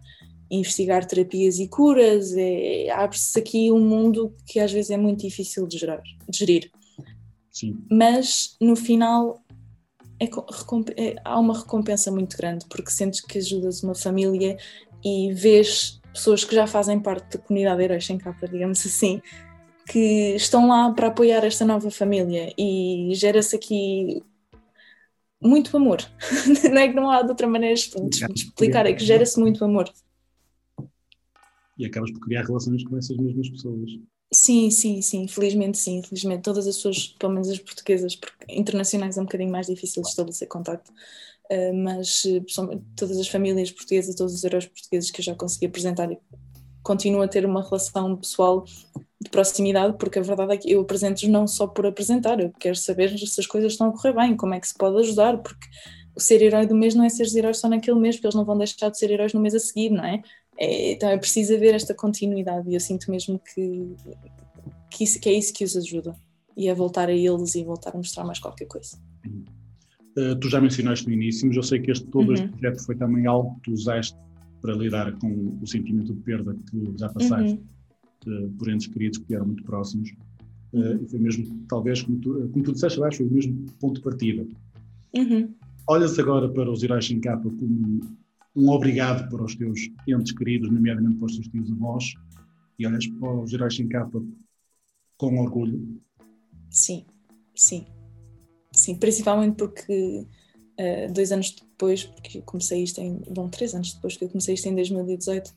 investigar 0.50 1.06
terapias 1.06 1.58
e 1.58 1.66
curas. 1.66 2.34
É, 2.36 2.90
Abre-se 2.90 3.38
aqui 3.38 3.72
um 3.72 3.80
mundo 3.80 4.34
que 4.46 4.60
às 4.60 4.70
vezes 4.70 4.90
é 4.90 4.96
muito 4.96 5.20
difícil 5.20 5.66
de, 5.66 5.78
gerar, 5.78 6.02
de 6.28 6.38
gerir. 6.38 6.70
Sim. 7.50 7.78
Mas 7.90 8.56
no 8.60 8.76
final 8.76 9.41
é, 10.22 11.02
é, 11.08 11.16
há 11.24 11.38
uma 11.38 11.58
recompensa 11.58 12.10
muito 12.10 12.36
grande 12.36 12.64
porque 12.68 12.90
sentes 12.90 13.20
que 13.20 13.38
ajudas 13.38 13.82
uma 13.82 13.94
família 13.94 14.56
e 15.04 15.32
vês 15.32 16.00
pessoas 16.12 16.44
que 16.44 16.54
já 16.54 16.66
fazem 16.66 17.00
parte 17.00 17.36
da 17.36 17.42
comunidade 17.42 17.82
Heróis 17.82 18.06
Sem 18.06 18.18
Capa, 18.18 18.46
digamos 18.46 18.84
assim, 18.86 19.20
que 19.88 20.34
estão 20.36 20.68
lá 20.68 20.92
para 20.92 21.08
apoiar 21.08 21.44
esta 21.44 21.64
nova 21.64 21.90
família 21.90 22.52
e 22.56 23.10
gera-se 23.14 23.56
aqui 23.56 24.22
muito 25.40 25.76
amor. 25.76 25.98
não 26.70 26.78
é 26.78 26.88
que 26.88 26.94
não 26.94 27.10
há 27.10 27.22
de 27.22 27.30
outra 27.30 27.48
maneira 27.48 27.74
de 27.74 28.32
explicar, 28.34 28.86
é 28.86 28.92
que 28.92 29.04
gera-se 29.04 29.40
muito 29.40 29.64
amor. 29.64 29.90
E 31.76 31.86
acabas 31.86 32.12
por 32.12 32.20
criar 32.20 32.44
relações 32.44 32.84
com 32.84 32.96
essas 32.96 33.16
mesmas 33.16 33.48
pessoas. 33.48 33.90
Sim, 34.34 34.70
sim, 34.70 35.02
sim, 35.02 35.28
felizmente 35.28 35.76
sim, 35.76 36.02
felizmente 36.02 36.42
todas 36.42 36.66
as 36.66 36.76
pessoas, 36.76 37.08
pelo 37.18 37.32
menos 37.34 37.50
as 37.50 37.58
portuguesas, 37.58 38.16
porque 38.16 38.32
internacionais 38.48 39.18
é 39.18 39.20
um 39.20 39.24
bocadinho 39.24 39.50
mais 39.52 39.66
difícil 39.66 40.02
de 40.02 40.08
estabelecer 40.08 40.48
contacto, 40.48 40.90
uh, 41.50 41.74
mas 41.84 42.22
todas 42.96 43.18
as 43.18 43.28
famílias 43.28 43.70
portuguesas, 43.70 44.14
todos 44.14 44.32
os 44.34 44.42
heróis 44.42 44.66
portugueses 44.66 45.10
que 45.10 45.20
eu 45.20 45.24
já 45.24 45.34
consegui 45.34 45.66
apresentar, 45.66 46.08
continuo 46.82 47.22
a 47.22 47.28
ter 47.28 47.46
uma 47.46 47.62
relação 47.62 48.16
pessoal 48.16 48.64
de 49.20 49.30
proximidade, 49.30 49.96
porque 49.98 50.18
a 50.18 50.22
verdade 50.22 50.54
é 50.54 50.56
que 50.58 50.70
eu 50.72 50.80
apresento-os 50.82 51.28
não 51.28 51.46
só 51.46 51.66
por 51.66 51.86
apresentar, 51.86 52.40
eu 52.40 52.52
quero 52.58 52.76
saber 52.76 53.16
se 53.18 53.40
as 53.40 53.46
coisas 53.46 53.72
estão 53.72 53.88
a 53.88 53.92
correr 53.92 54.14
bem, 54.14 54.36
como 54.36 54.54
é 54.54 54.60
que 54.60 54.68
se 54.68 54.74
pode 54.74 54.98
ajudar, 55.00 55.38
porque 55.38 55.66
o 56.16 56.20
ser 56.20 56.42
herói 56.42 56.66
do 56.66 56.74
mês 56.74 56.94
não 56.94 57.04
é 57.04 57.08
ser 57.08 57.26
herói 57.36 57.54
só 57.54 57.68
naquele 57.68 57.98
mês, 57.98 58.16
porque 58.16 58.26
eles 58.26 58.34
não 58.36 58.44
vão 58.44 58.58
deixar 58.58 58.90
de 58.90 58.98
ser 58.98 59.10
heróis 59.10 59.32
no 59.32 59.40
mês 59.40 59.54
a 59.54 59.58
seguir, 59.60 59.90
não 59.90 60.04
é? 60.04 60.22
É 60.58 60.92
então 60.92 61.08
é 61.08 61.16
preciso 61.16 61.54
haver 61.54 61.74
esta 61.74 61.94
continuidade 61.94 62.68
e 62.70 62.74
eu 62.74 62.80
sinto 62.80 63.10
mesmo 63.10 63.38
que, 63.38 63.94
que, 64.90 65.04
isso, 65.04 65.20
que 65.20 65.28
é 65.28 65.32
isso 65.32 65.52
que 65.52 65.64
os 65.64 65.76
ajuda 65.76 66.14
e 66.56 66.68
a 66.68 66.74
voltar 66.74 67.08
a 67.08 67.14
eles 67.14 67.54
e 67.54 67.64
voltar 67.64 67.94
a 67.94 67.96
mostrar 67.96 68.24
mais 68.24 68.38
qualquer 68.38 68.66
coisa. 68.66 68.96
Uh, 70.16 70.36
tu 70.38 70.50
já 70.50 70.60
mencionaste 70.60 71.06
no 71.06 71.14
início, 71.14 71.46
mas 71.46 71.56
eu 71.56 71.62
sei 71.62 71.80
que 71.80 71.90
este, 71.90 72.06
todo 72.06 72.28
uhum. 72.28 72.34
este 72.34 72.48
projeto 72.48 72.84
foi 72.84 72.96
também 72.96 73.26
algo 73.26 73.54
que 73.56 73.62
tu 73.62 73.72
usaste 73.72 74.16
para 74.60 74.74
lidar 74.74 75.12
com 75.18 75.58
o 75.60 75.66
sentimento 75.66 76.14
de 76.14 76.20
perda 76.20 76.54
que 76.70 76.98
já 76.98 77.08
passaste. 77.08 77.54
Uhum 77.54 77.72
por 78.58 78.68
entes 78.70 78.86
queridos 78.86 79.18
que 79.18 79.34
eram 79.34 79.46
muito 79.46 79.64
próximos. 79.64 80.10
Uh, 80.72 81.02
e 81.02 81.08
foi 81.08 81.18
mesmo, 81.18 81.64
talvez, 81.68 82.02
como 82.02 82.18
tu, 82.18 82.48
como 82.52 82.64
tu 82.64 82.72
disseste, 82.72 83.02
acho, 83.02 83.18
foi 83.18 83.26
o 83.26 83.32
mesmo 83.32 83.66
ponto 83.80 83.96
de 83.96 84.02
partida. 84.02 84.46
Uhum. 85.14 85.54
Olhas 85.86 86.18
agora 86.18 86.48
para 86.48 86.70
os 86.70 86.82
Heróis 86.82 87.06
Sem 87.06 87.20
Capa 87.20 87.50
como 87.50 88.00
um 88.54 88.68
obrigado 88.70 89.28
para 89.28 89.42
os 89.42 89.54
teus 89.54 89.90
entes 90.06 90.32
queridos, 90.32 90.70
nomeadamente 90.70 91.16
para 91.16 91.26
os 91.26 91.34
teus 91.34 91.48
tios 91.48 91.70
avós, 91.72 92.12
e 92.78 92.86
olhas 92.86 93.06
para 93.06 93.40
os 93.40 93.52
Heróis 93.52 93.76
Sem 93.76 93.88
Capa 93.88 94.22
com 95.16 95.38
orgulho? 95.38 96.00
Sim, 96.70 97.04
sim. 97.54 97.86
Sim, 98.74 98.96
principalmente 98.96 99.56
porque 99.56 100.26
uh, 100.78 101.12
dois 101.12 101.30
anos 101.32 101.50
depois, 101.50 102.04
porque 102.04 102.38
eu 102.38 102.42
comecei 102.42 102.82
isto 102.82 103.00
em. 103.00 103.20
Bom, 103.30 103.48
três 103.48 103.74
anos 103.74 103.94
depois 103.94 104.16
que 104.16 104.24
eu 104.24 104.28
comecei 104.28 104.54
isto 104.54 104.68
em 104.68 104.74
2018, 104.74 105.54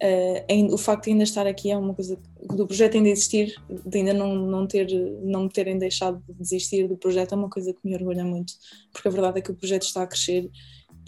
Uh, 0.00 0.72
o 0.72 0.78
facto 0.78 1.04
de 1.06 1.10
ainda 1.10 1.24
estar 1.24 1.44
aqui 1.44 1.72
é 1.72 1.76
uma 1.76 1.92
coisa 1.92 2.16
do 2.54 2.66
projeto 2.68 2.94
ainda 2.94 3.08
existir, 3.08 3.60
de 3.84 3.98
ainda 3.98 4.14
não, 4.14 4.46
não, 4.46 4.64
ter, 4.64 4.86
não 5.24 5.44
me 5.44 5.48
terem 5.48 5.76
deixado 5.76 6.22
de 6.24 6.34
desistir 6.34 6.86
do 6.86 6.96
projeto 6.96 7.32
é 7.32 7.36
uma 7.36 7.50
coisa 7.50 7.72
que 7.72 7.80
me 7.82 7.96
orgulha 7.96 8.24
muito, 8.24 8.52
porque 8.92 9.08
a 9.08 9.10
verdade 9.10 9.40
é 9.40 9.42
que 9.42 9.50
o 9.50 9.56
projeto 9.56 9.82
está 9.82 10.04
a 10.04 10.06
crescer 10.06 10.48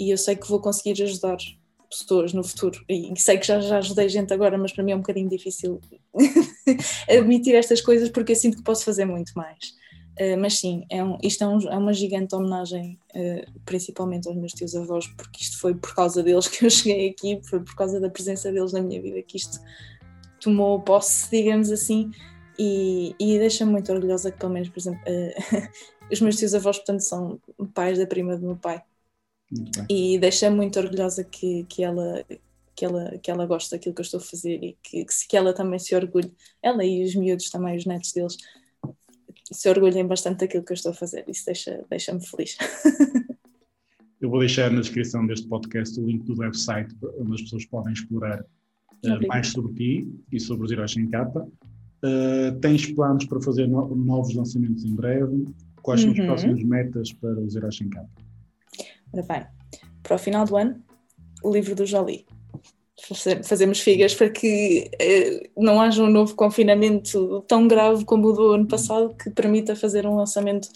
e 0.01 0.11
eu 0.11 0.17
sei 0.17 0.35
que 0.35 0.49
vou 0.49 0.59
conseguir 0.59 1.03
ajudar 1.03 1.37
pessoas 1.91 2.33
no 2.33 2.43
futuro. 2.43 2.83
E 2.89 3.13
sei 3.21 3.37
que 3.37 3.47
já, 3.47 3.61
já 3.61 3.79
ajudei 3.79 4.09
gente 4.09 4.33
agora, 4.33 4.57
mas 4.57 4.73
para 4.73 4.83
mim 4.83 4.93
é 4.93 4.97
um 4.97 5.01
bocadinho 5.01 5.29
difícil 5.29 5.79
admitir 7.07 7.55
estas 7.55 7.83
coisas 7.83 8.09
porque 8.09 8.33
eu 8.33 8.37
sinto 8.37 8.57
que 8.57 8.63
posso 8.63 8.85
fazer 8.85 9.05
muito 9.05 9.33
mais. 9.35 9.79
Uh, 10.19 10.39
mas 10.39 10.59
sim, 10.59 10.85
é 10.91 11.05
um, 11.05 11.19
isto 11.23 11.45
é, 11.45 11.49
um, 11.49 11.69
é, 11.69 11.77
uma 11.77 11.93
gigante 11.93 12.35
homenagem, 12.35 12.99
uh, 13.15 13.61
principalmente 13.65 14.27
aos 14.27 14.37
meus 14.37 14.53
tios 14.53 14.75
avós, 14.75 15.07
porque 15.07 15.43
isto 15.43 15.59
foi 15.59 15.75
por 15.75 15.95
causa 15.95 16.23
deles 16.23 16.49
que 16.49 16.65
eu 16.65 16.71
cheguei 16.71 17.11
aqui, 17.11 17.41
foi 17.49 17.61
por 17.61 17.75
causa 17.75 18.01
da 18.01 18.09
presença 18.09 18.51
deles 18.51 18.73
na 18.73 18.81
minha 18.81 19.01
vida 19.01 19.23
que 19.23 19.37
isto 19.37 19.59
tomou 20.41 20.81
posse, 20.81 21.31
digamos 21.31 21.71
assim, 21.71 22.11
e, 22.59 23.15
e 23.19 23.39
deixa-me 23.39 23.73
muito 23.73 23.91
orgulhosa 23.93 24.31
que, 24.31 24.39
pelo 24.39 24.53
menos, 24.53 24.69
por 24.69 24.79
exemplo, 24.79 25.01
uh, 25.01 25.69
os 26.13 26.21
meus 26.21 26.37
tios 26.37 26.55
avós, 26.55 26.77
portanto, 26.79 27.01
são 27.01 27.41
pais 27.73 27.99
da 27.99 28.07
prima 28.07 28.37
do 28.37 28.47
meu 28.47 28.57
pai, 28.57 28.83
e 29.89 30.19
deixa-me 30.19 30.57
muito 30.57 30.79
orgulhosa 30.79 31.25
que, 31.25 31.65
que 31.65 31.83
ela 31.83 32.25
que 32.81 32.85
ela, 32.87 33.19
que 33.19 33.31
ela 33.31 33.45
gosta 33.45 33.77
daquilo 33.77 33.95
que 33.95 34.01
eu 34.01 34.05
estou 34.05 34.19
a 34.19 34.23
fazer 34.23 34.63
e 34.63 34.79
que, 34.83 35.05
que, 35.29 35.37
ela 35.37 35.53
também 35.53 35.79
se 35.79 35.95
orgulhe, 35.95 36.33
ela 36.63 36.83
e 36.83 37.05
os 37.05 37.15
miúdos 37.15 37.51
também, 37.51 37.77
os 37.77 37.85
netos 37.85 38.11
deles, 38.13 38.39
se 39.53 39.69
orgulhem 39.69 40.07
bastante 40.07 40.41
daquilo 40.41 40.65
que 40.65 40.73
eu 40.73 40.77
estou 40.77 40.93
a 40.93 40.95
fazer. 40.95 41.25
Isso 41.29 41.45
deixa-me 41.45 41.85
deixa 41.91 42.19
feliz. 42.21 42.57
eu 44.19 44.31
vou 44.31 44.39
deixar 44.39 44.71
na 44.71 44.81
descrição 44.81 45.27
deste 45.27 45.47
podcast 45.47 46.01
o 46.01 46.07
link 46.07 46.25
do 46.25 46.39
website 46.39 46.95
onde 47.19 47.35
as 47.35 47.43
pessoas 47.43 47.67
podem 47.67 47.93
explorar 47.93 48.41
uh, 48.41 49.27
mais 49.29 49.49
sobre 49.49 49.75
ti 49.75 50.09
e 50.33 50.41
sobre 50.41 50.65
os 50.65 50.73
Heróis 50.73 50.93
Sem 50.93 51.07
Capa. 51.11 51.47
Uh, 52.03 52.59
tens 52.61 52.87
planos 52.93 53.27
para 53.27 53.43
fazer 53.43 53.67
no 53.67 53.95
novos 53.95 54.35
lançamentos 54.35 54.85
em 54.87 54.95
breve? 54.95 55.45
Quais 55.83 56.01
são 56.01 56.13
as 56.13 56.19
uhum. 56.19 56.27
próximas 56.27 56.63
metas 56.63 57.13
para 57.13 57.39
os 57.41 57.55
Heróis 57.55 57.77
Sem 57.77 57.91
Capa? 57.91 58.30
Ora 59.12 59.23
bem, 59.23 59.46
para 60.03 60.16
o 60.16 60.18
final 60.18 60.44
do 60.44 60.57
ano, 60.57 60.83
o 61.42 61.51
livro 61.53 61.75
do 61.75 61.87
Jolie 61.87 62.27
fazemos 63.44 63.81
figas 63.81 64.14
para 64.14 64.31
que 64.31 64.90
eh, 65.01 65.49
não 65.57 65.81
haja 65.81 66.03
um 66.03 66.11
novo 66.11 66.35
confinamento 66.35 67.42
tão 67.49 67.66
grave 67.66 68.05
como 68.05 68.29
o 68.29 68.33
do 68.33 68.53
ano 68.53 68.66
passado 68.66 69.14
que 69.14 69.31
permita 69.31 69.75
fazer 69.75 70.07
um 70.07 70.16
lançamento 70.16 70.68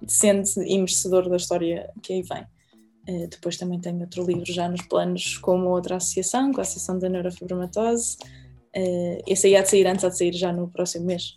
decente 0.00 0.58
e 0.60 0.78
merecedor 0.78 1.28
da 1.28 1.36
história 1.36 1.90
que 2.02 2.14
aí 2.14 2.22
vem. 2.22 2.44
Eh, 3.06 3.26
depois 3.28 3.56
também 3.56 3.80
tenho 3.80 4.00
outro 4.00 4.24
livro 4.24 4.50
já 4.52 4.68
nos 4.68 4.82
planos 4.82 5.36
com 5.38 5.54
uma 5.54 5.70
outra 5.70 5.96
associação, 5.96 6.52
com 6.52 6.60
a 6.60 6.62
Associação 6.62 6.98
da 6.98 7.08
Neurofibromatose. 7.08 8.16
Eh, 8.74 9.22
esse 9.26 9.46
aí 9.46 9.56
há 9.56 9.62
de 9.62 9.70
sair 9.70 9.86
antes, 9.86 10.04
há 10.04 10.08
de 10.08 10.18
sair 10.18 10.32
já 10.32 10.52
no 10.52 10.68
próximo 10.68 11.06
mês. 11.06 11.36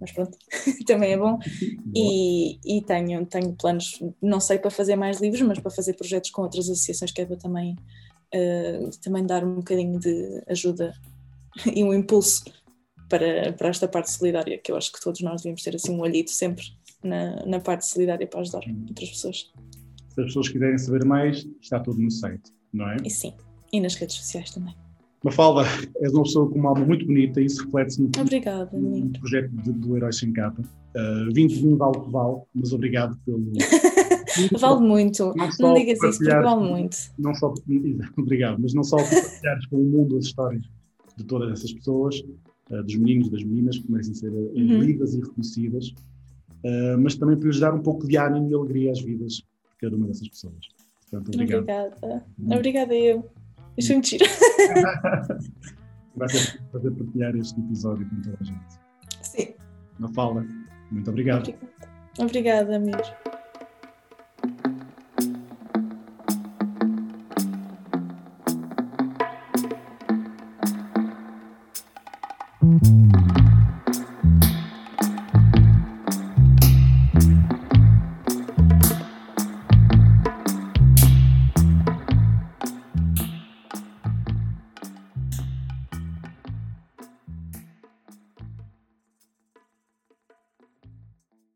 Mas 0.00 0.12
pronto, 0.12 0.36
também 0.86 1.12
é 1.12 1.18
bom. 1.18 1.38
E, 1.98 2.58
e, 2.62 2.82
tenho, 2.82 3.24
tenho 3.24 3.54
planos, 3.54 4.02
não 4.20 4.38
sei 4.38 4.58
para 4.58 4.70
fazer 4.70 4.96
mais 4.96 5.18
livros, 5.18 5.40
mas 5.40 5.58
para 5.58 5.70
fazer 5.70 5.94
projetos 5.94 6.28
com 6.28 6.42
outras 6.42 6.68
associações 6.68 7.10
que 7.10 7.22
é 7.22 7.24
para 7.24 7.38
também 7.38 7.74
uh, 8.34 8.90
também 9.02 9.24
dar 9.24 9.42
um 9.42 9.54
bocadinho 9.54 9.98
de 9.98 10.42
ajuda 10.46 10.92
e 11.74 11.82
um 11.82 11.94
impulso 11.94 12.44
para, 13.08 13.52
para 13.54 13.68
esta 13.68 13.88
parte 13.88 14.10
solidária, 14.10 14.58
que 14.58 14.70
eu 14.70 14.76
acho 14.76 14.92
que 14.92 15.00
todos 15.00 15.22
nós 15.22 15.40
devíamos 15.40 15.62
ter 15.62 15.74
assim 15.74 15.92
um 15.92 16.00
olhito 16.00 16.30
sempre 16.30 16.64
na, 17.02 17.46
na 17.46 17.60
parte 17.60 17.86
solidária 17.86 18.26
para 18.26 18.40
ajudar 18.40 18.60
outras 18.88 19.08
pessoas. 19.08 19.50
Se 20.10 20.20
as 20.20 20.26
pessoas 20.26 20.48
quiserem 20.48 20.78
saber 20.78 21.04
mais, 21.04 21.46
está 21.62 21.80
tudo 21.80 22.00
no 22.00 22.10
site, 22.10 22.52
não 22.72 22.90
é? 22.90 22.96
E 23.04 23.10
sim, 23.10 23.32
e 23.72 23.80
nas 23.80 23.94
redes 23.94 24.16
sociais 24.16 24.50
também. 24.50 24.74
Mafalda, 25.24 25.62
és 26.00 26.12
uma 26.12 26.22
pessoa 26.22 26.48
com 26.48 26.58
uma 26.58 26.70
alma 26.70 26.84
muito 26.84 27.06
bonita 27.06 27.40
e 27.40 27.46
isso 27.46 27.64
reflete-se 27.64 28.02
no, 28.02 28.10
Obrigada, 28.18 28.70
no 28.78 29.10
projeto 29.18 29.50
de, 29.50 29.72
do 29.72 29.96
Heróis 29.96 30.18
Sem 30.18 30.32
Capa. 30.32 30.62
Uh, 30.94 31.32
20 31.34 31.76
vale 31.76 32.00
que 32.00 32.10
vale, 32.10 32.36
mas 32.54 32.72
obrigado 32.72 33.18
pelo. 33.24 33.52
vale 34.58 34.80
muito, 34.80 35.34
não, 35.36 35.48
não 35.60 35.74
digas 35.74 36.02
isso, 36.02 36.18
porque 36.18 36.34
vale 36.34 36.68
muito. 36.68 36.96
Não 37.18 37.34
só, 37.34 37.52
obrigado, 38.16 38.58
mas 38.60 38.72
não 38.72 38.84
só 38.84 38.96
por 38.96 39.08
partilhares 39.08 39.66
com 39.66 39.76
o 39.76 39.84
mundo 39.84 40.16
as 40.16 40.24
histórias 40.24 40.62
de 41.16 41.24
todas 41.24 41.50
essas 41.52 41.72
pessoas, 41.72 42.22
uh, 42.70 42.82
dos 42.82 42.96
meninos, 42.96 43.28
das 43.30 43.42
meninas, 43.42 43.78
que 43.78 43.90
merecem 43.90 44.14
ser 44.14 44.30
uh, 44.30 44.52
uhum. 44.54 44.80
lidas 44.80 45.14
e 45.14 45.20
reconhecidas, 45.20 45.88
uh, 45.88 46.98
mas 46.98 47.14
também 47.16 47.36
para 47.36 47.48
lhes 47.48 47.60
dar 47.60 47.74
um 47.74 47.82
pouco 47.82 48.06
de 48.06 48.16
ânimo 48.16 48.50
e 48.50 48.54
alegria 48.54 48.92
às 48.92 49.00
vidas 49.00 49.32
de 49.32 49.42
cada 49.80 49.96
uma 49.96 50.06
dessas 50.06 50.28
pessoas. 50.28 50.68
Portanto, 51.10 51.34
obrigado. 51.34 51.60
Obrigada. 51.62 52.24
Obrigada 52.38 52.94
eu. 52.94 53.30
Isso 53.76 53.92
é 53.92 53.94
mentira. 53.94 54.24
Vai 56.16 56.28
prazer 56.70 56.92
partilhar 56.92 57.36
este 57.36 57.60
episódio 57.60 58.08
com 58.08 58.22
toda 58.22 58.38
a 58.40 58.44
gente. 58.44 58.78
Sim. 59.22 59.54
Na 59.98 60.08
fala. 60.08 60.46
Muito 60.90 61.10
obrigado. 61.10 61.40
Obrigada, 61.40 61.66
obrigada 62.18 62.76
amigo. 62.76 63.35